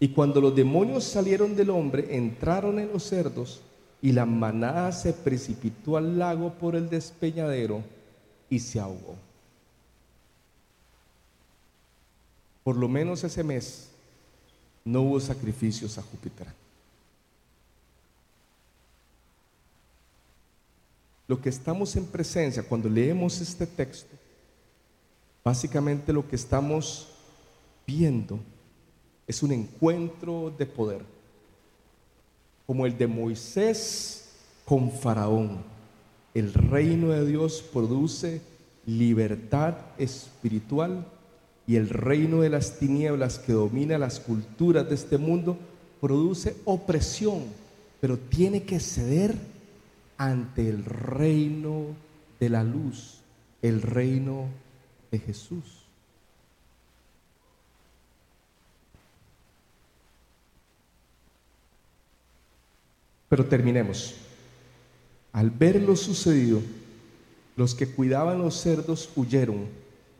Y 0.00 0.08
cuando 0.08 0.40
los 0.40 0.54
demonios 0.54 1.04
salieron 1.04 1.56
del 1.56 1.70
hombre, 1.70 2.16
entraron 2.16 2.78
en 2.78 2.92
los 2.92 3.04
cerdos 3.04 3.60
y 4.00 4.12
la 4.12 4.24
manada 4.24 4.92
se 4.92 5.12
precipitó 5.12 5.96
al 5.96 6.18
lago 6.18 6.54
por 6.54 6.76
el 6.76 6.88
despeñadero 6.88 7.82
y 8.48 8.60
se 8.60 8.78
ahogó. 8.78 9.16
Por 12.62 12.76
lo 12.76 12.88
menos 12.88 13.24
ese 13.24 13.42
mes 13.42 13.88
no 14.84 15.02
hubo 15.02 15.20
sacrificios 15.20 15.98
a 15.98 16.02
Júpiter. 16.02 16.46
Lo 21.28 21.40
que 21.40 21.50
estamos 21.50 21.94
en 21.94 22.06
presencia 22.06 22.62
cuando 22.62 22.88
leemos 22.88 23.40
este 23.42 23.66
texto, 23.66 24.16
básicamente 25.44 26.10
lo 26.10 26.26
que 26.26 26.36
estamos 26.36 27.08
viendo 27.86 28.40
es 29.26 29.42
un 29.42 29.52
encuentro 29.52 30.50
de 30.58 30.64
poder, 30.64 31.02
como 32.66 32.86
el 32.86 32.96
de 32.96 33.06
Moisés 33.06 34.30
con 34.64 34.90
Faraón. 34.90 35.58
El 36.32 36.54
reino 36.54 37.08
de 37.10 37.26
Dios 37.26 37.62
produce 37.72 38.40
libertad 38.86 39.74
espiritual 39.98 41.06
y 41.66 41.76
el 41.76 41.90
reino 41.90 42.40
de 42.40 42.48
las 42.48 42.78
tinieblas 42.78 43.38
que 43.38 43.52
domina 43.52 43.98
las 43.98 44.18
culturas 44.18 44.88
de 44.88 44.94
este 44.94 45.18
mundo 45.18 45.58
produce 46.00 46.56
opresión, 46.64 47.42
pero 48.00 48.16
tiene 48.16 48.62
que 48.62 48.80
ceder 48.80 49.34
ante 50.18 50.68
el 50.68 50.84
reino 50.84 51.96
de 52.40 52.48
la 52.50 52.64
luz, 52.64 53.20
el 53.62 53.80
reino 53.80 54.48
de 55.10 55.18
Jesús. 55.20 55.84
Pero 63.28 63.46
terminemos. 63.46 64.16
Al 65.32 65.50
ver 65.50 65.80
lo 65.80 65.94
sucedido, 65.94 66.60
los 67.56 67.74
que 67.74 67.86
cuidaban 67.86 68.38
los 68.38 68.60
cerdos 68.60 69.10
huyeron 69.14 69.66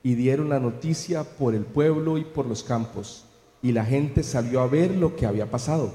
y 0.03 0.15
dieron 0.15 0.49
la 0.49 0.61
noticia 0.61 1.25
por 1.25 1.55
el 1.55 1.65
pueblo 1.65 2.19
y 2.19 2.25
por 2.25 2.47
los 2.47 2.63
campos, 2.63 3.25
y 3.63 3.73
la 3.73 3.85
gente 3.85 4.23
salió 4.23 4.61
a 4.61 4.69
ver 4.69 4.93
lo 4.93 5.17
que 5.17 5.27
había 5.27 5.51
pasado. 5.51 5.93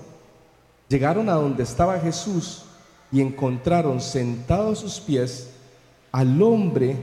Llegaron 0.89 1.29
a 1.29 1.33
donde 1.33 1.63
estaba 1.63 1.99
Jesús 1.99 2.65
y 3.13 3.21
encontraron 3.21 4.02
sentado 4.02 4.71
a 4.71 4.76
sus 4.76 4.99
pies 4.99 5.52
al 6.12 6.41
hombre 6.41 6.97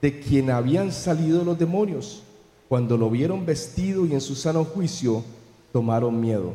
de 0.00 0.20
quien 0.20 0.48
habían 0.48 0.92
salido 0.92 1.42
los 1.42 1.58
demonios. 1.58 2.22
Cuando 2.68 2.96
lo 2.96 3.10
vieron 3.10 3.44
vestido 3.44 4.06
y 4.06 4.12
en 4.12 4.20
su 4.20 4.36
sano 4.36 4.64
juicio, 4.64 5.24
tomaron 5.72 6.20
miedo. 6.20 6.52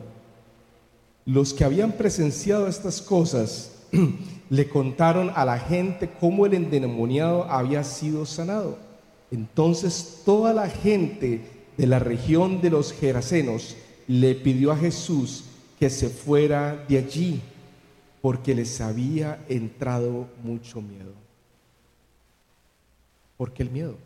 Los 1.26 1.54
que 1.54 1.66
habían 1.66 1.92
presenciado 1.92 2.68
estas 2.68 3.02
cosas 3.02 3.74
le 4.50 4.70
contaron 4.70 5.32
a 5.36 5.44
la 5.44 5.60
gente 5.60 6.10
cómo 6.20 6.46
el 6.46 6.54
endemoniado 6.54 7.44
había 7.44 7.84
sido 7.84 8.26
sanado. 8.26 8.78
Entonces 9.30 10.22
toda 10.24 10.54
la 10.54 10.70
gente 10.70 11.42
de 11.76 11.88
la 11.88 12.00
región 12.00 12.62
de 12.62 12.70
los 12.70 12.94
Gerasenos 12.94 13.76
le 14.08 14.36
pidió 14.36 14.72
a 14.72 14.78
Jesús 14.78 15.44
que 15.80 15.90
se 15.90 16.08
fuera 16.08 16.86
de 16.88 17.00
allí 17.00 17.42
porque 18.24 18.56
les 18.56 18.80
había 18.80 19.46
entrado 19.50 20.30
mucho 20.42 20.82
miedo. 20.82 21.12
¿Por 23.36 23.52
qué 23.52 23.64
el 23.64 23.70
miedo? 23.70 23.98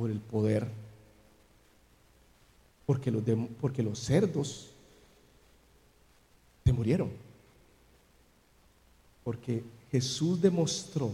por 0.00 0.10
el 0.10 0.18
poder, 0.18 0.66
porque 2.86 3.10
los, 3.10 3.22
porque 3.60 3.82
los 3.82 3.98
cerdos 3.98 4.70
se 6.64 6.72
murieron, 6.72 7.10
porque 9.22 9.62
Jesús 9.92 10.40
demostró 10.40 11.12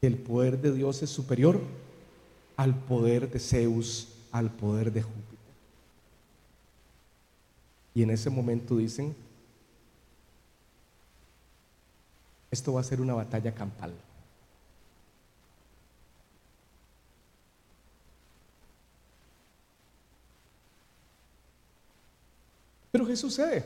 que 0.00 0.06
el 0.06 0.16
poder 0.18 0.60
de 0.60 0.72
Dios 0.72 1.02
es 1.02 1.10
superior 1.10 1.60
al 2.56 2.78
poder 2.78 3.28
de 3.28 3.40
Zeus, 3.40 4.13
al 4.34 4.50
poder 4.50 4.90
de 4.90 5.00
Júpiter. 5.00 5.38
Y 7.94 8.02
en 8.02 8.10
ese 8.10 8.28
momento 8.28 8.76
dicen, 8.76 9.14
esto 12.50 12.72
va 12.72 12.80
a 12.80 12.84
ser 12.84 13.00
una 13.00 13.14
batalla 13.14 13.54
campal. 13.54 13.94
Pero 22.90 23.06
¿qué 23.06 23.16
sucede? 23.16 23.64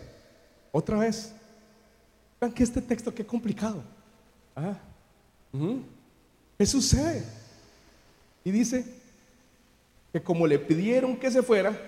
Otra 0.70 0.98
vez. 0.98 1.32
Vean 2.38 2.52
que 2.52 2.62
este 2.62 2.82
texto 2.82 3.14
qué 3.14 3.24
complicado. 3.24 3.82
Ah, 4.54 4.76
¿Qué 6.58 6.66
sucede? 6.66 7.24
Y 8.44 8.50
dice 8.50 8.97
que 10.18 10.24
como 10.24 10.48
le 10.48 10.58
pidieron 10.58 11.16
que 11.16 11.30
se 11.30 11.44
fuera, 11.44 11.78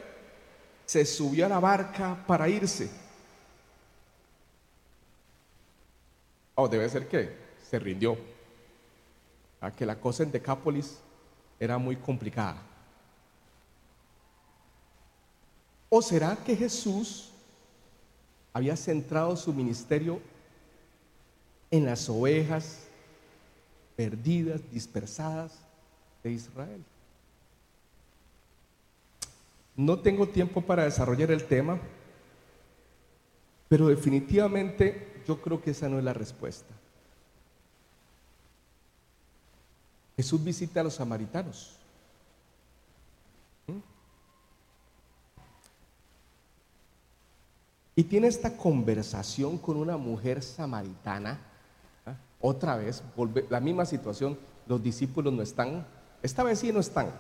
se 0.87 1.05
subió 1.05 1.47
a 1.47 1.49
la 1.49 1.59
barca 1.59 2.17
para 2.29 2.49
irse. 2.49 2.89
Oh, 6.55 6.69
debe 6.69 6.89
ser 6.89 7.09
que 7.09 7.35
se 7.69 7.79
rindió. 7.81 8.17
A 9.61 9.73
que 9.73 9.85
la 9.85 9.97
cosa 9.97 10.23
en 10.23 10.31
Decápolis 10.31 10.99
era 11.59 11.77
muy 11.77 11.97
complicada. 11.97 12.63
¿O 15.89 16.01
será 16.01 16.37
que 16.37 16.55
Jesús 16.55 17.33
había 18.53 18.77
centrado 18.77 19.37
su 19.37 19.53
ministerio 19.53 20.21
en 21.73 21.85
las 21.85 22.09
ovejas 22.09 22.85
perdidas, 23.97 24.61
dispersadas 24.71 25.53
de 26.23 26.31
Israel. 26.31 26.85
No 29.77 29.99
tengo 29.99 30.29
tiempo 30.29 30.61
para 30.61 30.85
desarrollar 30.85 31.31
el 31.31 31.45
tema, 31.45 31.79
pero 33.69 33.89
definitivamente 33.89 35.23
yo 35.27 35.41
creo 35.41 35.63
que 35.63 35.71
esa 35.71 35.89
no 35.89 35.99
es 35.99 36.05
la 36.05 36.13
respuesta. 36.13 36.75
Jesús 40.17 40.43
visita 40.43 40.81
a 40.81 40.85
los 40.85 40.95
samaritanos. 40.95 41.81
y 48.01 48.05
tiene 48.05 48.29
esta 48.29 48.57
conversación 48.57 49.59
con 49.59 49.77
una 49.77 49.99
mujer 49.99 50.43
samaritana 50.43 51.39
Otra 52.41 52.77
vez, 52.77 53.03
la 53.51 53.61
misma 53.61 53.85
situación, 53.85 54.39
los 54.67 54.83
discípulos 54.83 55.31
no 55.35 55.43
están, 55.43 55.87
esta 56.23 56.43
vez 56.43 56.61
sí 56.61 56.73
no 56.73 56.81
están. 56.81 57.13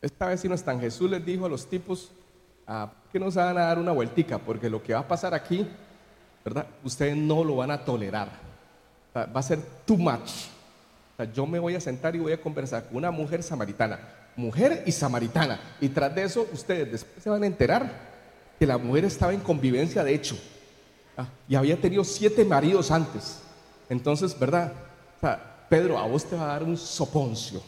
Esta 0.00 0.26
vez 0.26 0.40
sí 0.40 0.48
no 0.48 0.54
están. 0.54 0.80
Jesús 0.80 1.10
les 1.10 1.24
dijo 1.24 1.46
a 1.46 1.48
los 1.48 1.68
tipos 1.68 2.10
ah, 2.66 2.92
que 3.12 3.18
nos 3.18 3.34
van 3.34 3.58
a 3.58 3.62
dar 3.62 3.78
una 3.78 3.92
vueltica, 3.92 4.38
porque 4.38 4.70
lo 4.70 4.82
que 4.82 4.94
va 4.94 5.00
a 5.00 5.08
pasar 5.08 5.34
aquí, 5.34 5.66
¿verdad? 6.44 6.66
Ustedes 6.84 7.16
no 7.16 7.42
lo 7.42 7.56
van 7.56 7.70
a 7.70 7.84
tolerar. 7.84 8.30
va 9.14 9.40
a 9.40 9.42
ser 9.42 9.60
too 9.84 9.96
much. 9.96 10.46
yo 11.34 11.46
me 11.46 11.58
voy 11.58 11.74
a 11.74 11.80
sentar 11.80 12.14
y 12.14 12.20
voy 12.20 12.32
a 12.32 12.40
conversar 12.40 12.84
con 12.86 12.96
una 12.96 13.10
mujer 13.10 13.42
samaritana, 13.42 13.98
mujer 14.36 14.84
y 14.86 14.92
samaritana. 14.92 15.60
Y 15.80 15.88
tras 15.88 16.14
de 16.14 16.22
eso, 16.22 16.46
ustedes 16.52 16.92
después 16.92 17.22
se 17.22 17.30
van 17.30 17.42
a 17.42 17.46
enterar 17.46 17.90
que 18.58 18.66
la 18.66 18.78
mujer 18.78 19.04
estaba 19.04 19.32
en 19.32 19.40
convivencia 19.40 20.02
de 20.02 20.14
hecho 20.14 20.36
ah, 21.16 21.26
y 21.48 21.54
había 21.56 21.80
tenido 21.80 22.04
siete 22.04 22.44
maridos 22.44 22.90
antes. 22.90 23.40
Entonces, 23.88 24.38
¿verdad? 24.38 24.72
Pedro, 25.68 25.98
a 25.98 26.06
vos 26.06 26.24
te 26.24 26.36
va 26.36 26.44
a 26.44 26.46
dar 26.46 26.62
un 26.62 26.76
soponcio. 26.76 27.60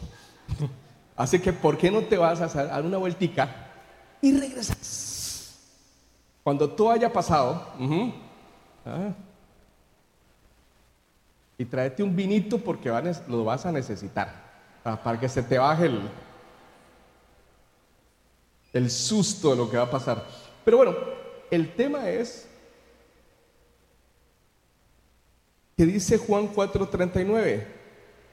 Así 1.21 1.37
que, 1.37 1.53
¿por 1.53 1.77
qué 1.77 1.91
no 1.91 2.01
te 2.01 2.17
vas 2.17 2.41
a 2.41 2.65
dar 2.65 2.83
una 2.83 2.97
vueltica 2.97 3.47
y 4.23 4.35
regresas? 4.35 5.55
Cuando 6.43 6.67
todo 6.67 6.89
haya 6.89 7.13
pasado, 7.13 7.63
ah, 8.83 9.13
y 11.59 11.65
tráete 11.65 12.01
un 12.01 12.15
vinito 12.15 12.57
porque 12.57 12.89
lo 13.27 13.45
vas 13.45 13.67
a 13.67 13.71
necesitar 13.71 14.33
ah, 14.83 14.99
para 14.99 15.19
que 15.19 15.29
se 15.29 15.43
te 15.43 15.59
baje 15.59 15.85
el, 15.85 16.01
el 18.73 18.89
susto 18.89 19.51
de 19.51 19.57
lo 19.57 19.69
que 19.69 19.77
va 19.77 19.83
a 19.83 19.91
pasar. 19.91 20.25
Pero 20.65 20.77
bueno, 20.77 20.95
el 21.51 21.71
tema 21.75 22.09
es 22.09 22.49
que 25.77 25.85
dice 25.85 26.17
Juan 26.17 26.51
4:39, 26.51 27.80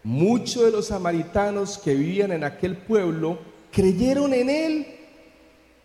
muchos 0.09 0.65
de 0.65 0.71
los 0.71 0.87
samaritanos 0.87 1.77
que 1.77 1.95
vivían 1.95 2.33
en 2.33 2.43
aquel 2.43 2.79
pueblo 2.79 3.39
creyeron 3.71 4.33
en 4.33 4.49
él 4.49 4.87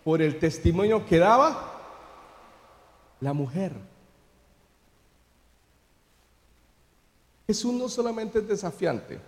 por 0.02 0.22
el 0.22 0.40
testimonio 0.40 1.06
que 1.06 1.18
daba 1.18 1.82
la 3.20 3.34
mujer. 3.34 3.74
Jesús 7.46 7.74
no 7.74 7.90
solamente 7.90 8.40
es 8.40 8.48
desafiante, 8.48 9.20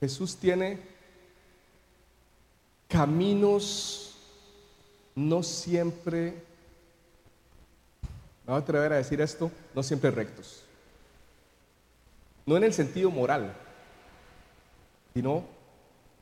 Jesús 0.00 0.36
tiene 0.36 0.80
caminos 2.88 4.16
no 5.14 5.44
siempre, 5.44 6.42
me 8.44 8.48
voy 8.48 8.56
a 8.56 8.58
atrever 8.58 8.94
a 8.94 8.96
decir 8.96 9.20
esto, 9.20 9.48
no 9.76 9.84
siempre 9.84 10.10
rectos. 10.10 10.61
No 12.46 12.56
en 12.56 12.64
el 12.64 12.72
sentido 12.72 13.10
moral, 13.10 13.54
sino 15.14 15.44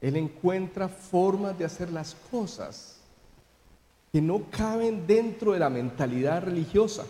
Él 0.01 0.16
encuentra 0.16 0.89
formas 0.89 1.59
de 1.59 1.64
hacer 1.64 1.91
las 1.91 2.14
cosas 2.31 3.01
que 4.12 4.21
no 4.21 4.43
caben 4.51 5.07
dentro 5.07 5.53
de 5.53 5.61
la 5.61 5.71
mentalidad 5.71 6.43
religiosa. 6.43 7.05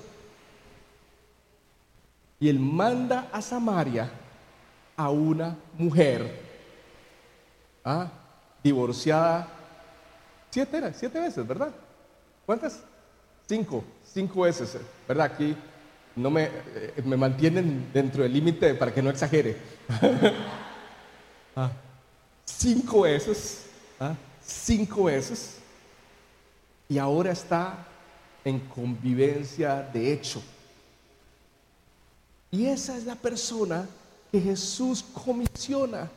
Y 2.39 2.49
Él 2.49 2.59
manda 2.59 3.29
a 3.33 3.43
Samaria 3.43 4.11
a 4.97 5.11
una 5.11 5.57
mujer 5.77 6.41
¿ah? 7.85 8.11
divorciada 8.63 9.61
Siete, 10.51 10.93
siete 10.95 11.21
veces, 11.21 11.47
¿verdad? 11.47 11.71
¿Cuántas? 12.45 12.83
Cinco, 13.47 13.85
cinco 14.05 14.43
veces, 14.43 14.77
¿verdad? 15.07 15.27
Aquí 15.27 15.57
no 16.17 16.31
me, 16.31 16.45
eh, 16.45 17.03
me 17.05 17.17
mantienen 17.17 17.91
dentro 17.93 18.23
del 18.23 18.33
límite 18.33 18.75
para 18.75 18.93
que 18.93 19.03
no 19.03 19.11
exagere. 19.11 19.57
Ah, 21.57 21.73
cinco 22.45 23.01
veces, 23.01 23.67
¿ah? 23.99 24.15
cinco 24.41 25.05
veces, 25.05 25.59
y 26.89 26.97
ahora 26.97 27.33
está 27.33 27.89
en 28.45 28.61
convivencia 28.61 29.83
de 29.93 30.13
hecho. 30.13 30.41
Y 32.53 32.67
esa 32.67 32.97
es 32.97 33.05
la 33.05 33.17
persona 33.17 33.85
que 34.31 34.41
Jesús 34.41 35.05
comisiona 35.13 36.09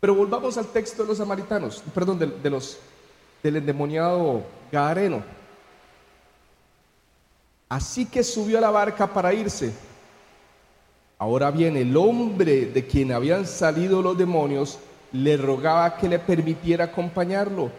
pero 0.00 0.14
volvamos 0.14 0.56
al 0.58 0.66
texto 0.66 1.02
de 1.02 1.08
los 1.08 1.18
samaritanos, 1.18 1.82
perdón, 1.94 2.18
de, 2.18 2.50
los, 2.50 2.78
del 3.42 3.56
endemoniado 3.56 4.44
Gadareno. 4.70 5.24
Así 7.68 8.06
que 8.06 8.22
subió 8.22 8.58
a 8.58 8.60
la 8.60 8.70
barca 8.70 9.12
para 9.12 9.34
irse. 9.34 9.72
Ahora 11.18 11.50
bien, 11.50 11.76
el 11.76 11.96
hombre 11.96 12.66
de 12.66 12.86
quien 12.86 13.10
habían 13.10 13.46
salido 13.46 14.02
los 14.02 14.16
demonios 14.16 14.78
le 15.12 15.36
rogaba 15.36 15.96
que 15.96 16.08
le 16.08 16.18
permitiera 16.18 16.84
acompañarlo. 16.84 17.70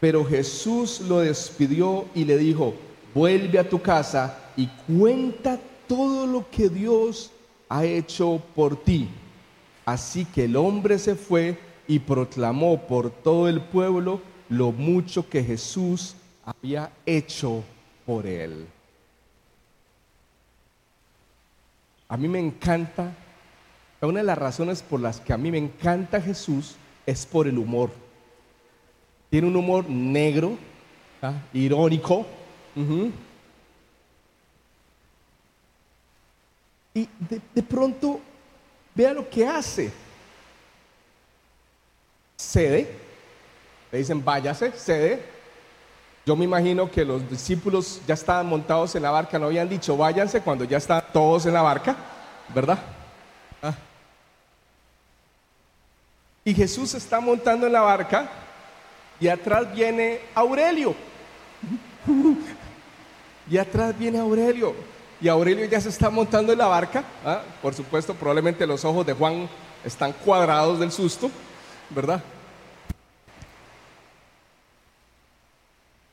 Pero 0.00 0.24
Jesús 0.24 1.00
lo 1.00 1.20
despidió 1.20 2.06
y 2.14 2.24
le 2.24 2.36
dijo, 2.36 2.74
vuelve 3.14 3.58
a 3.58 3.68
tu 3.68 3.80
casa 3.80 4.38
y 4.56 4.68
cuenta 4.86 5.58
todo 5.88 6.26
lo 6.26 6.48
que 6.50 6.68
Dios 6.68 7.30
ha 7.68 7.84
hecho 7.84 8.40
por 8.54 8.76
ti. 8.84 9.08
Así 9.84 10.24
que 10.24 10.44
el 10.44 10.56
hombre 10.56 10.98
se 10.98 11.14
fue 11.14 11.58
y 11.88 11.98
proclamó 11.98 12.86
por 12.86 13.10
todo 13.10 13.48
el 13.48 13.60
pueblo 13.60 14.20
lo 14.48 14.72
mucho 14.72 15.28
que 15.28 15.42
Jesús 15.42 16.14
había 16.44 16.90
hecho 17.06 17.62
por 18.06 18.26
él. 18.26 18.66
A 22.08 22.16
mí 22.16 22.28
me 22.28 22.38
encanta, 22.38 23.12
una 24.00 24.20
de 24.20 24.26
las 24.26 24.38
razones 24.38 24.82
por 24.82 25.00
las 25.00 25.20
que 25.20 25.32
a 25.32 25.38
mí 25.38 25.50
me 25.50 25.58
encanta 25.58 26.20
Jesús 26.20 26.76
es 27.06 27.24
por 27.26 27.46
el 27.46 27.58
humor. 27.58 27.90
Tiene 29.30 29.48
un 29.48 29.56
humor 29.56 29.88
negro, 29.88 30.56
¿ah? 31.22 31.34
irónico. 31.52 32.26
Y 36.94 37.08
de 37.54 37.62
pronto 37.62 38.20
Vea 38.94 39.12
lo 39.12 39.28
que 39.28 39.46
hace. 39.46 39.90
Cede. 42.36 42.88
Le 43.90 43.98
dicen, 43.98 44.24
váyase, 44.24 44.72
cede. 44.72 45.33
Yo 46.26 46.34
me 46.36 46.44
imagino 46.44 46.90
que 46.90 47.04
los 47.04 47.28
discípulos 47.28 48.00
ya 48.06 48.14
estaban 48.14 48.46
montados 48.46 48.94
en 48.94 49.02
la 49.02 49.10
barca, 49.10 49.38
no 49.38 49.46
habían 49.46 49.68
dicho 49.68 49.96
váyanse 49.96 50.40
cuando 50.40 50.64
ya 50.64 50.78
están 50.78 51.02
todos 51.12 51.44
en 51.44 51.52
la 51.52 51.62
barca, 51.62 51.94
¿verdad? 52.54 52.78
Ah. 53.62 53.74
Y 56.44 56.54
Jesús 56.54 56.94
está 56.94 57.20
montando 57.20 57.66
en 57.66 57.72
la 57.72 57.82
barca 57.82 58.28
y 59.20 59.28
atrás 59.28 59.72
viene 59.74 60.20
Aurelio. 60.34 60.94
y 63.50 63.58
atrás 63.58 63.96
viene 63.98 64.18
Aurelio 64.18 64.74
y 65.20 65.28
Aurelio 65.28 65.64
ya 65.66 65.80
se 65.80 65.88
está 65.88 66.10
montando 66.10 66.52
en 66.52 66.58
la 66.58 66.66
barca. 66.66 67.04
¿ah? 67.24 67.42
Por 67.62 67.74
supuesto, 67.74 68.14
probablemente 68.14 68.66
los 68.66 68.84
ojos 68.84 69.06
de 69.06 69.12
Juan 69.12 69.48
están 69.84 70.12
cuadrados 70.12 70.78
del 70.78 70.92
susto, 70.92 71.30
¿verdad? 71.90 72.22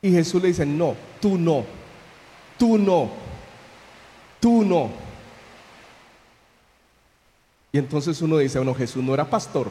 Y 0.02 0.10
Jesús 0.10 0.42
le 0.42 0.48
dice, 0.48 0.66
no, 0.66 0.96
tú 1.20 1.38
no, 1.38 1.64
tú 2.58 2.76
no, 2.76 3.08
tú 4.40 4.64
no. 4.64 4.90
Y 7.70 7.78
entonces 7.78 8.20
uno 8.20 8.38
dice, 8.38 8.58
bueno, 8.58 8.74
Jesús 8.74 9.02
no 9.02 9.14
era 9.14 9.24
pastor, 9.24 9.70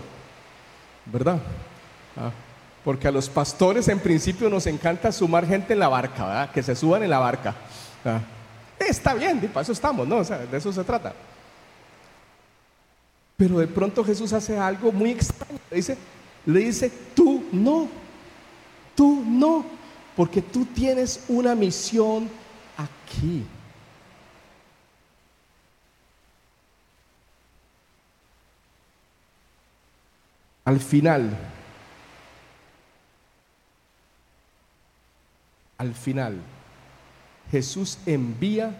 ¿verdad? 1.06 1.40
¿Ah? 2.16 2.32
Porque 2.84 3.10
a 3.10 3.12
los 3.12 3.30
pastores 3.30 3.90
en 3.90 4.00
principio 4.00 4.50
nos 4.50 4.66
encanta 4.68 5.12
sumar 5.12 5.46
gente 5.46 5.74
en 5.74 5.80
la 5.80 5.90
barca, 5.90 6.26
¿verdad? 6.26 6.52
Que 6.52 6.64
se 6.64 6.76
suban 6.76 7.04
en 7.04 7.10
la 7.10 7.20
barca. 7.20 7.54
¿ah? 8.06 8.22
Está 8.80 9.14
bien, 9.14 9.40
para 9.50 9.62
eso 9.62 9.74
estamos, 9.74 10.08
¿no? 10.08 10.18
O 10.18 10.24
sea, 10.24 10.40
de 10.40 10.58
eso 10.58 10.72
se 10.72 10.84
trata. 10.84 11.14
Pero 13.38 13.60
de 13.60 13.68
pronto 13.68 14.04
Jesús 14.04 14.32
hace 14.34 14.58
algo 14.58 14.92
muy 14.92 15.12
extraño. 15.12 15.60
Le 15.70 15.78
dice, 15.78 15.98
le 16.46 16.60
dice, 16.62 16.92
tú 17.14 17.44
no, 17.52 17.88
tú 18.96 19.24
no, 19.28 19.66
porque 20.16 20.42
tú 20.42 20.66
tienes 20.66 21.26
una 21.28 21.56
misión 21.56 22.30
aquí. 22.78 23.46
Al 30.64 30.80
final, 30.80 31.38
al 35.78 35.96
final, 35.96 36.40
Jesús 37.50 37.98
envía 38.06 38.78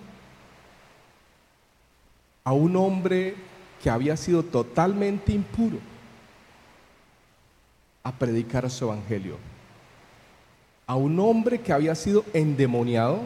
a 2.44 2.54
un 2.54 2.76
hombre 2.76 3.36
que 3.82 3.90
había 3.90 4.16
sido 4.16 4.44
totalmente 4.44 5.32
impuro 5.32 5.80
a 8.04 8.12
predicar 8.12 8.70
su 8.70 8.86
evangelio. 8.86 9.51
A 10.92 10.96
un 10.98 11.18
hombre 11.22 11.62
que 11.62 11.72
había 11.72 11.96
sido 11.96 12.26
endemoniado 12.34 13.22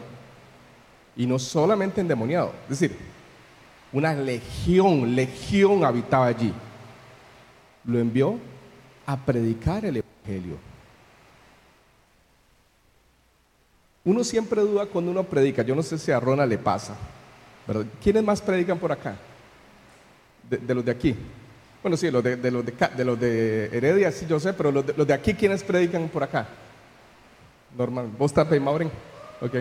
Y 1.16 1.26
no 1.26 1.36
solamente 1.36 2.00
endemoniado, 2.00 2.52
es 2.70 2.78
decir, 2.78 2.96
una 3.92 4.14
legión, 4.14 5.16
legión 5.16 5.84
habitaba 5.84 6.26
allí. 6.26 6.52
Lo 7.84 7.98
envió 7.98 8.38
a 9.04 9.16
predicar 9.16 9.84
el 9.84 9.96
Evangelio. 9.96 10.58
Uno 14.04 14.22
siempre 14.22 14.60
duda 14.60 14.86
cuando 14.86 15.10
uno 15.10 15.24
predica. 15.24 15.62
Yo 15.62 15.74
no 15.74 15.82
sé 15.82 15.98
si 15.98 16.12
a 16.12 16.20
Rona 16.20 16.46
le 16.46 16.58
pasa. 16.58 16.96
¿Quiénes 18.00 18.22
más 18.22 18.40
predican 18.40 18.78
por 18.78 18.92
acá? 18.92 19.16
De, 20.48 20.72
los 20.72 20.84
de 20.84 20.92
aquí. 20.92 21.16
Bueno, 21.82 21.96
sí, 21.96 22.12
los 22.12 22.22
de, 22.22 22.36
los 22.48 22.64
de, 22.64 23.04
los 23.04 23.18
de 23.18 23.70
Heredia, 23.72 24.12
sí, 24.12 24.24
yo 24.28 24.38
sé, 24.38 24.52
pero 24.52 24.70
los 24.70 25.06
de, 25.06 25.14
aquí, 25.14 25.34
¿quiénes 25.34 25.64
predican 25.64 26.08
por 26.08 26.22
acá? 26.22 26.46
Normal. 27.76 28.10
¿Vos 28.18 28.30
estás 28.30 28.60
Maureen? 28.60 28.90
Ok. 29.40 29.56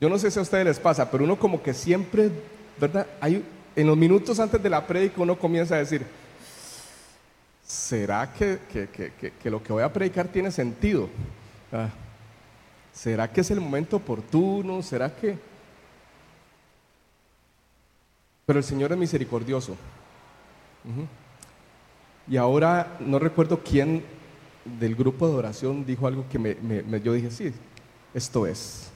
Yo 0.00 0.08
no 0.08 0.18
sé 0.18 0.30
si 0.30 0.38
a 0.38 0.42
ustedes 0.42 0.64
les 0.64 0.78
pasa, 0.78 1.10
pero 1.10 1.24
uno 1.24 1.38
como 1.38 1.62
que 1.62 1.72
siempre, 1.72 2.30
¿verdad? 2.78 3.06
Hay, 3.20 3.44
en 3.74 3.86
los 3.86 3.96
minutos 3.96 4.38
antes 4.38 4.62
de 4.62 4.68
la 4.68 4.86
predica 4.86 5.22
uno 5.22 5.38
comienza 5.38 5.74
a 5.74 5.78
decir, 5.78 6.04
¿será 7.64 8.32
que, 8.32 8.58
lo 9.44 9.62
que 9.62 9.72
voy 9.72 9.82
a 9.82 9.92
predicar 9.92 10.28
tiene 10.28 10.50
sentido? 10.52 11.08
Ah, 11.72 11.88
¿Será 12.92 13.30
que 13.32 13.40
es 13.40 13.50
el 13.50 13.60
momento 13.60 13.96
oportuno? 13.96 14.82
¿Será 14.82 15.14
que...? 15.14 15.38
Pero 18.44 18.58
el 18.58 18.64
Señor 18.64 18.92
es 18.92 18.98
misericordioso. 18.98 19.76
Y 22.28 22.36
ahora 22.36 22.96
no 23.00 23.18
recuerdo 23.18 23.60
quién 23.62 24.02
del 24.78 24.94
grupo 24.94 25.28
de 25.28 25.34
oración 25.34 25.84
dijo 25.84 26.06
algo 26.06 26.24
que 26.28 26.38
me, 26.38 27.00
yo 27.00 27.12
dije, 27.12 27.30
sí, 27.30 27.52
esto 28.14 28.46
es. 28.46 28.90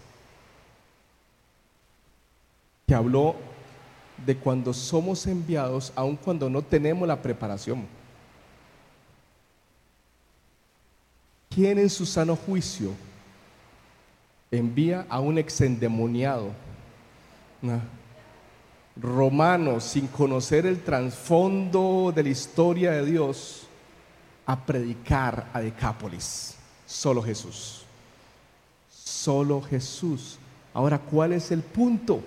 Que 2.86 2.94
habló 2.94 3.36
de 4.24 4.36
cuando 4.36 4.72
somos 4.72 5.26
enviados, 5.26 5.92
aun 5.96 6.16
cuando 6.16 6.48
no 6.48 6.62
tenemos 6.62 7.06
la 7.08 7.20
preparación. 7.20 7.86
¿Quién 11.48 11.78
en 11.78 11.90
su 11.90 12.06
sano 12.06 12.36
juicio 12.36 12.92
envía 14.50 15.06
a 15.08 15.20
un 15.20 15.38
exendemoniado, 15.38 16.50
romano, 18.96 19.80
sin 19.80 20.06
conocer 20.06 20.66
el 20.66 20.82
trasfondo 20.82 22.12
de 22.14 22.22
la 22.22 22.28
historia 22.28 22.92
de 22.92 23.06
Dios, 23.06 23.61
a 24.46 24.64
predicar 24.64 25.50
a 25.52 25.60
Decápolis. 25.60 26.56
Solo 26.86 27.22
Jesús. 27.22 27.82
Solo 28.90 29.62
Jesús. 29.62 30.38
Ahora, 30.74 30.98
¿cuál 30.98 31.32
es 31.32 31.50
el 31.50 31.62
punto? 31.62 32.22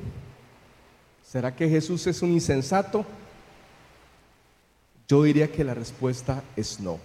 ¿Será 1.23 1.55
que 1.55 1.67
Jesús 1.67 2.05
es 2.07 2.21
un 2.21 2.31
insensato? 2.31 3.05
Yo 5.07 5.23
diría 5.23 5.51
que 5.51 5.63
la 5.63 5.73
respuesta 5.73 6.43
es 6.55 6.79
no. 6.79 6.99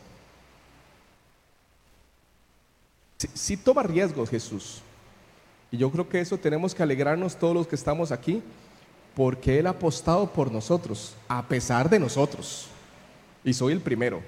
Si, 3.34 3.56
toma 3.56 3.82
riesgos 3.82 4.30
Jesús, 4.30 4.80
y 5.70 5.76
yo 5.76 5.90
creo 5.90 6.08
que 6.08 6.20
eso 6.20 6.38
tenemos 6.38 6.74
que 6.74 6.82
alegrarnos 6.82 7.36
todos 7.36 7.54
los 7.54 7.66
que 7.66 7.76
estamos 7.76 8.12
aquí, 8.12 8.42
porque 9.14 9.58
Él 9.58 9.66
ha 9.66 9.70
apostado 9.70 10.32
por 10.32 10.50
nosotros, 10.50 11.14
a 11.28 11.46
pesar 11.46 11.90
de 11.90 11.98
nosotros. 11.98 12.66
Y 13.44 13.52
soy 13.52 13.74
el 13.74 13.80
primero. 13.80 14.22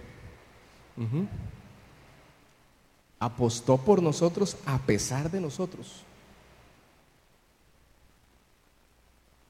Apostó 3.19 3.79
por 3.79 4.03
nosotros 4.03 4.57
a 4.67 4.79
pesar 4.79 5.31
de 5.31 5.41
nosotros. 5.41 6.03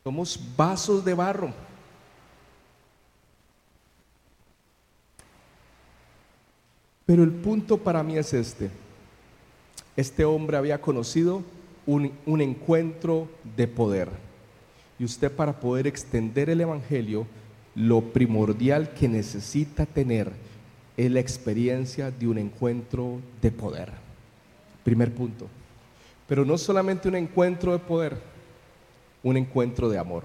Somos 0.05 0.38
vasos 0.57 1.05
de 1.05 1.14
barro. 1.14 1.53
Pero 7.07 7.22
el 7.22 7.30
punto 7.30 7.78
para 7.78 8.03
mí 8.03 8.16
es 8.16 8.32
este. 8.32 8.70
Este 9.97 10.24
hombre 10.24 10.57
había 10.57 10.80
conocido 10.80 11.43
un, 11.86 12.40
encuentro 12.40 13.28
de 13.57 13.68
poder. 13.68 14.09
Y 14.99 15.05
usted 15.05 15.30
para 15.30 15.61
poder 15.61 15.86
extender 15.86 16.49
el 16.49 16.61
Evangelio, 16.61 17.26
lo 17.74 18.01
primordial 18.12 18.95
que 18.95 19.09
necesita 19.09 19.86
tener 19.86 20.32
es 20.97 21.11
la 21.11 21.20
experiencia 21.20 22.11
de 22.11 22.26
un 22.28 22.38
encuentro 22.38 23.20
de 23.40 23.51
poder. 23.51 23.93
Primer 24.84 25.14
punto. 25.14 25.49
Pero 26.28 26.45
no 26.45 26.59
solamente 26.59 27.09
un 27.09 27.16
encuentro 27.16 27.72
de 27.72 27.78
poder, 27.78 28.16
un 29.22 29.36
encuentro 29.36 29.88
de 29.88 29.99
amor. 29.99 30.24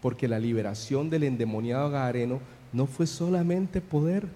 Porque 0.00 0.28
la 0.28 0.38
liberación 0.38 1.10
del 1.10 1.24
endemoniado 1.24 1.90
Gadareno 1.90 2.40
no 2.72 2.86
fue 2.86 3.06
solamente 3.06 3.80
poder, 3.80 4.28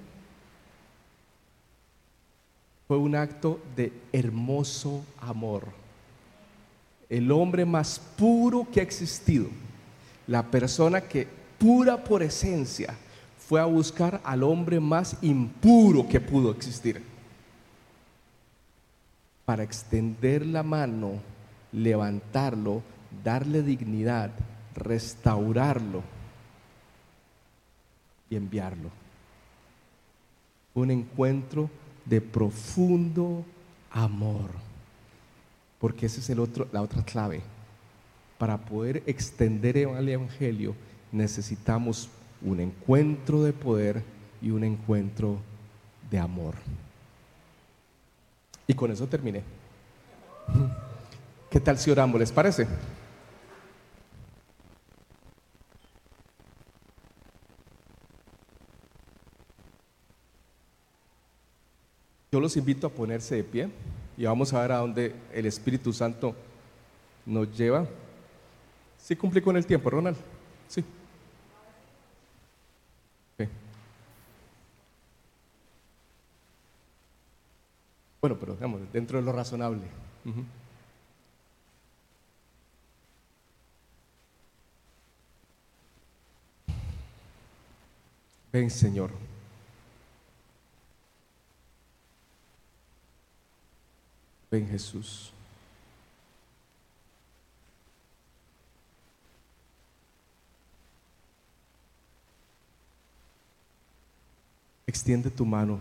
fue 2.89 2.97
un 2.97 3.15
acto 3.15 3.61
de 3.77 3.93
hermoso 4.13 5.05
amor. 5.19 5.69
El 7.09 7.31
hombre 7.31 7.65
más 7.65 8.01
puro 8.17 8.67
que 8.73 8.81
ha 8.81 8.83
existido, 8.83 9.47
la 10.27 10.43
persona 10.51 11.01
que 11.01 11.27
pura 11.59 12.03
por 12.03 12.23
esencia 12.23 12.97
fue 13.53 13.61
a 13.61 13.67
buscar 13.67 14.19
al 14.25 14.45
hombre 14.45 14.81
más 14.81 15.19
impuro 15.21 16.09
que 16.09 16.19
pudo 16.19 16.53
existir 16.53 17.03
para 19.45 19.63
extender 19.63 20.47
la 20.47 20.63
mano, 20.63 21.21
levantarlo, 21.71 22.83
darle 23.23 23.61
dignidad, 23.61 24.31
restaurarlo 24.75 26.03
y 28.31 28.37
enviarlo. 28.37 28.89
Un 30.73 30.91
encuentro 30.91 31.69
de 32.07 32.23
profundo 32.23 33.45
amor. 33.91 34.49
Porque 35.79 36.07
esa 36.07 36.21
es 36.21 36.31
el 36.31 36.41
otro, 36.41 36.69
la 36.73 36.81
otra 36.81 37.05
clave. 37.05 37.43
Para 38.39 38.57
poder 38.57 39.03
extender 39.05 39.77
el 39.77 40.09
Evangelio 40.09 40.75
necesitamos 41.13 42.09
un 42.45 42.61
encuentro 42.61 43.43
de 43.43 43.53
poder 43.53 44.03
y 44.41 44.51
un 44.51 44.65
encuentro 44.65 45.39
de 46.11 46.19
amor. 46.19 46.55
Y 48.67 48.75
con 48.75 48.91
eso 48.91 49.07
terminé. 49.07 49.43
¿Qué 51.51 51.61
tal 51.61 51.79
si 51.79 51.91
oramos? 51.91 52.19
¿Les 52.19 52.33
parece? 52.33 52.67
Yo 62.33 62.41
los 62.41 62.57
invito 62.57 62.87
a 62.87 62.91
ponerse 62.91 63.37
de 63.37 63.45
pie 63.45 63.69
y 64.17 64.25
vamos 64.25 64.55
a 64.55 64.63
ver 64.63 64.73
a 64.73 64.79
dónde 64.79 65.15
el 65.35 65.45
Espíritu 65.45 65.93
Santo 65.93 66.35
nos 67.27 67.55
lleva. 67.57 67.87
¿Sí 68.97 69.15
cumplí 69.15 69.43
con 69.43 69.57
el 69.57 69.67
tiempo, 69.67 69.91
Ronald? 69.91 70.17
Sí. 70.67 70.83
Bueno, 78.23 78.39
pero 78.39 78.55
digamos, 78.55 78.81
dentro 78.93 79.19
de 79.19 79.25
lo 79.25 79.33
razonable. 79.33 79.83
Ven, 88.53 88.71
Señor. 88.71 89.11
Ven 94.53 94.69
Jesús. 94.69 95.33
Extiende 104.87 105.29
tu 105.29 105.45
mano. 105.45 105.81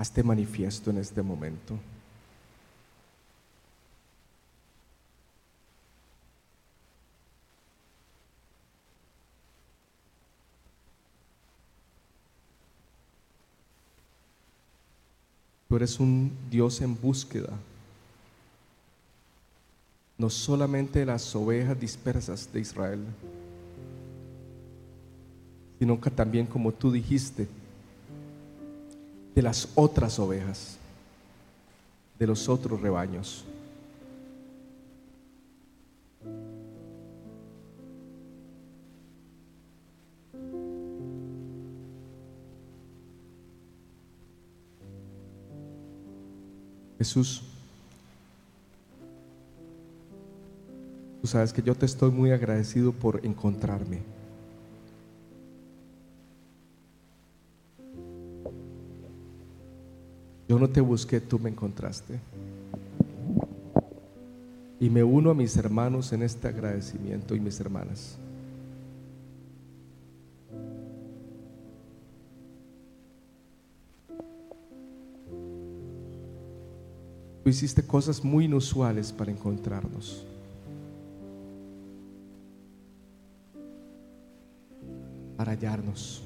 Hazte 0.00 0.22
manifiesto 0.22 0.88
en 0.88 0.96
este 0.96 1.20
momento. 1.20 1.78
Tú 15.68 15.76
eres 15.76 16.00
un 16.00 16.32
Dios 16.50 16.80
en 16.80 16.98
búsqueda, 16.98 17.50
no 20.16 20.30
solamente 20.30 21.00
de 21.00 21.04
las 21.04 21.36
ovejas 21.36 21.78
dispersas 21.78 22.50
de 22.50 22.60
Israel, 22.60 23.04
sino 25.78 26.00
que 26.00 26.10
también, 26.10 26.46
como 26.46 26.72
tú 26.72 26.90
dijiste, 26.90 27.59
de 29.34 29.42
las 29.42 29.68
otras 29.74 30.18
ovejas, 30.18 30.76
de 32.18 32.26
los 32.26 32.48
otros 32.48 32.80
rebaños. 32.80 33.44
Jesús, 46.98 47.42
tú 51.22 51.26
sabes 51.26 51.50
que 51.50 51.62
yo 51.62 51.74
te 51.74 51.86
estoy 51.86 52.10
muy 52.10 52.30
agradecido 52.30 52.92
por 52.92 53.24
encontrarme. 53.24 54.19
Yo 60.50 60.58
no 60.58 60.68
te 60.68 60.80
busqué, 60.80 61.20
tú 61.20 61.38
me 61.38 61.48
encontraste. 61.48 62.18
Y 64.80 64.90
me 64.90 65.04
uno 65.04 65.30
a 65.30 65.34
mis 65.34 65.56
hermanos 65.56 66.12
en 66.12 66.24
este 66.24 66.48
agradecimiento 66.48 67.36
y 67.36 67.38
mis 67.38 67.60
hermanas. 67.60 68.18
Tú 77.44 77.48
hiciste 77.48 77.84
cosas 77.84 78.24
muy 78.24 78.46
inusuales 78.46 79.12
para 79.12 79.30
encontrarnos. 79.30 80.26
Para 85.36 85.52
hallarnos. 85.52 86.24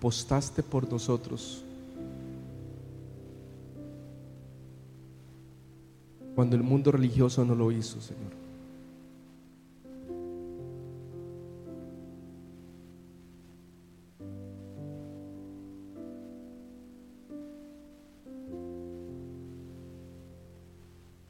Apostaste 0.00 0.62
por 0.62 0.90
nosotros. 0.90 1.62
Cuando 6.34 6.56
el 6.56 6.62
mundo 6.62 6.90
religioso 6.90 7.44
no 7.44 7.54
lo 7.54 7.70
hizo, 7.70 8.00
Señor. 8.00 8.32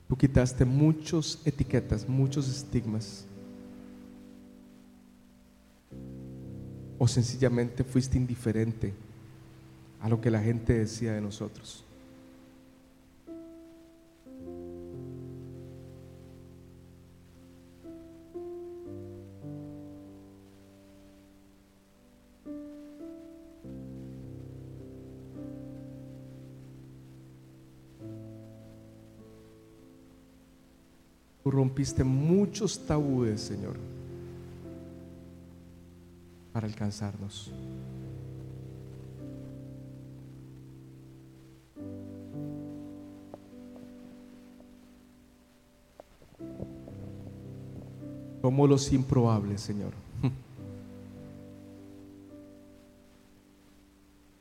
Tú 0.08 0.16
quitaste 0.16 0.64
muchas 0.64 1.40
etiquetas, 1.44 2.08
muchos 2.08 2.48
estigmas. 2.48 3.26
O 7.02 7.08
sencillamente 7.08 7.82
fuiste 7.82 8.18
indiferente 8.18 8.92
a 10.00 10.08
lo 10.10 10.20
que 10.20 10.30
la 10.30 10.38
gente 10.38 10.74
decía 10.74 11.14
de 11.14 11.22
nosotros. 11.22 11.82
Tú 31.42 31.50
rompiste 31.50 32.04
muchos 32.04 32.86
tabúes, 32.86 33.40
Señor, 33.40 33.76
para 36.60 36.68
alcanzarnos. 36.70 37.50
Como 48.42 48.66
los 48.66 48.92
improbables, 48.92 49.62
Señor. 49.62 49.94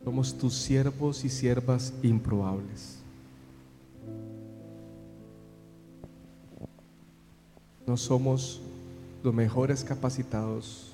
Somos 0.03 0.37
tus 0.37 0.55
siervos 0.55 1.23
y 1.23 1.29
siervas 1.29 1.93
improbables. 2.03 2.97
no 7.87 7.97
somos 7.97 8.61
los 9.23 9.33
mejores 9.33 9.83
capacitados. 9.83 10.93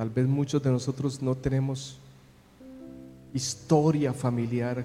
Tal 0.00 0.08
vez 0.08 0.26
muchos 0.26 0.62
de 0.62 0.70
nosotros 0.70 1.20
no 1.20 1.34
tenemos 1.34 1.98
historia 3.34 4.14
familiar. 4.14 4.82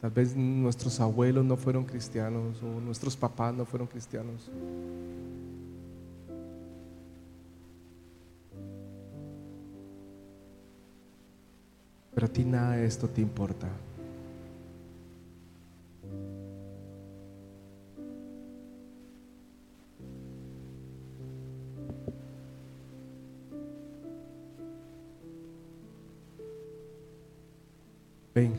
Tal 0.00 0.10
vez 0.10 0.34
nuestros 0.34 0.98
abuelos 0.98 1.44
no 1.44 1.58
fueron 1.58 1.84
cristianos 1.84 2.56
o 2.62 2.80
nuestros 2.80 3.14
papás 3.14 3.54
no 3.54 3.66
fueron 3.66 3.86
cristianos. 3.86 4.50
Pero 12.14 12.26
a 12.26 12.30
ti 12.30 12.46
nada 12.46 12.76
de 12.76 12.86
esto 12.86 13.06
te 13.06 13.20
importa. 13.20 13.68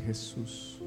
Jesús. 0.07 0.79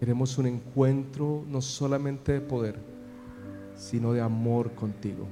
Queremos 0.00 0.36
un 0.38 0.46
encuentro 0.46 1.44
no 1.46 1.60
solamente 1.60 2.32
de 2.32 2.40
poder, 2.40 2.76
sino 3.76 4.12
de 4.12 4.20
amor 4.20 4.72
contigo. 4.72 5.26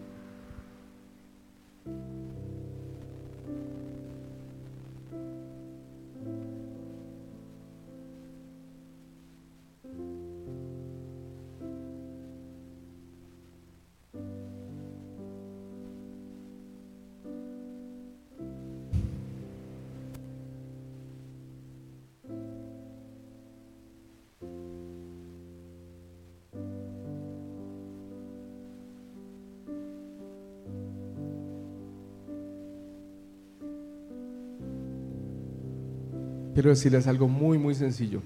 Quiero 36.67 36.75
decirles 36.75 37.07
algo 37.07 37.29
muy, 37.29 37.59
muy 37.59 37.77
sencillo. 37.77 38.21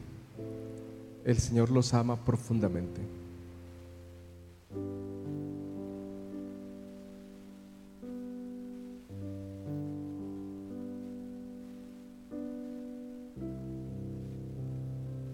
El 1.26 1.36
Señor 1.36 1.70
los 1.70 1.92
ama 1.92 2.16
profundamente. 2.16 3.02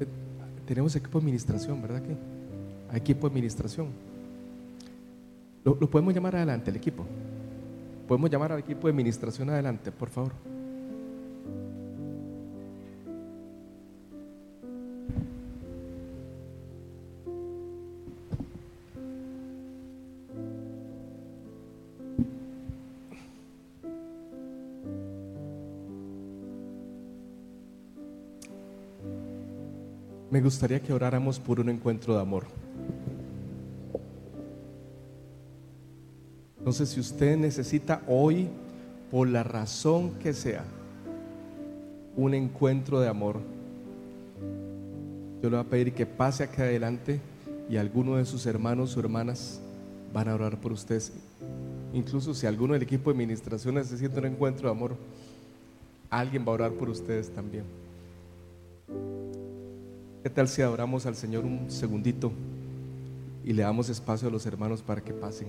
Eh, 0.01 0.07
tenemos 0.67 0.97
equipo 0.97 1.21
de 1.21 1.23
administración, 1.27 1.81
¿verdad 1.81 2.03
que? 2.03 2.97
Equipo 2.97 3.29
de 3.29 3.31
administración. 3.31 3.87
Lo, 5.63 5.77
lo 5.81 5.89
podemos 5.89 6.13
llamar 6.13 6.35
adelante, 6.35 6.71
el 6.73 6.77
equipo. 6.77 7.07
Podemos 8.09 8.29
llamar 8.29 8.51
al 8.51 8.59
equipo 8.59 8.89
de 8.89 8.91
administración 8.91 9.49
adelante, 9.49 9.93
por 9.93 10.09
favor. 10.09 10.56
Me 30.37 30.43
gustaría 30.43 30.83
que 30.83 30.93
oráramos 30.93 31.41
por 31.41 31.61
un 31.61 31.71
encuentro 31.71 32.15
de 32.15 32.21
amor. 32.21 32.45
No 36.63 36.73
sé 36.73 36.85
si 36.85 37.01
usted 37.01 37.39
necesita 37.39 38.03
hoy 38.07 38.51
por 39.11 39.29
la 39.29 39.43
razón 39.43 40.11
que 40.19 40.35
sea, 40.35 40.63
un 42.17 42.35
encuentro 42.35 43.01
de 43.01 43.09
amor, 43.09 43.41
yo 45.43 45.49
le 45.49 45.57
voy 45.57 45.65
a 45.65 45.71
pedir 45.71 45.95
que 45.95 46.05
pase 46.05 46.45
acá 46.45 46.65
adelante 46.65 47.19
y 47.71 47.79
alguno 47.79 48.17
de 48.17 48.27
sus 48.27 48.45
hermanos 48.45 48.95
o 48.95 49.01
hermanas 49.01 49.59
van 50.13 50.29
a 50.29 50.35
orar 50.35 50.61
por 50.61 50.71
ustedes. 50.71 51.13
Incluso 51.95 52.35
si 52.35 52.47
alguno 52.47 52.75
del 52.75 52.83
equipo 52.83 53.09
de 53.09 53.15
administración 53.15 53.77
necesita 53.77 54.19
un 54.19 54.27
encuentro 54.27 54.69
de 54.69 54.77
amor, 54.77 54.97
alguien 56.11 56.45
va 56.47 56.51
a 56.51 56.57
orar 56.57 56.73
por 56.73 56.91
ustedes 56.91 57.31
también. 57.31 57.86
¿Qué 60.37 60.43
tal 60.43 60.49
si 60.49 60.61
adoramos 60.61 61.07
al 61.07 61.17
Señor 61.17 61.47
un 61.47 61.71
segundito 61.71 62.31
y 63.43 63.55
le 63.55 63.63
damos 63.63 63.89
espacio 63.89 64.29
a 64.29 64.31
los 64.31 64.45
hermanos 64.45 64.83
para 64.83 65.01
que 65.01 65.15
pasen? 65.15 65.49